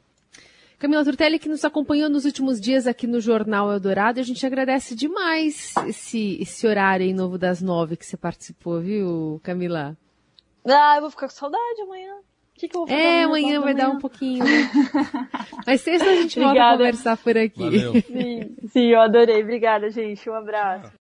Camila 0.84 1.02
Turtelli, 1.06 1.40
que 1.40 1.48
nos 1.48 1.64
acompanhou 1.64 2.10
nos 2.10 2.26
últimos 2.26 2.60
dias 2.60 2.88
aqui 2.88 3.08
no 3.08 3.22
Jornal 3.22 3.72
Eldorado, 3.72 4.20
a 4.20 4.24
gente 4.24 4.46
agradece 4.46 4.94
demais 4.94 5.74
esse, 5.88 6.38
esse 6.42 6.68
horário 6.68 7.06
aí 7.06 7.14
novo 7.14 7.38
das 7.38 7.62
nove 7.62 7.96
que 7.96 8.06
você 8.06 8.18
participou, 8.18 8.82
viu, 8.82 9.40
Camila? 9.42 9.96
Ah, 10.68 10.96
eu 10.98 11.02
vou 11.04 11.10
ficar 11.10 11.30
com 11.30 11.34
saudade 11.34 11.82
amanhã. 11.84 12.14
O 12.16 12.60
que, 12.60 12.68
que 12.68 12.76
eu 12.76 12.82
vou 12.82 12.88
fazer? 12.90 13.02
É, 13.02 13.24
amanhã 13.24 13.62
vai 13.62 13.74
dar 13.74 13.92
um 13.92 13.98
pouquinho. 13.98 14.44
Né? 14.44 14.70
Mas 15.66 15.80
sexta 15.80 16.06
a 16.06 16.16
gente 16.16 16.38
volta 16.38 16.62
a 16.62 16.72
conversar 16.74 17.16
por 17.16 17.38
aqui. 17.38 17.64
Valeu. 17.64 17.94
Sim, 18.02 18.56
sim, 18.68 18.88
eu 18.92 19.00
adorei. 19.00 19.42
Obrigada, 19.42 19.90
gente. 19.90 20.30
Um 20.30 20.36
abraço. 20.36 20.92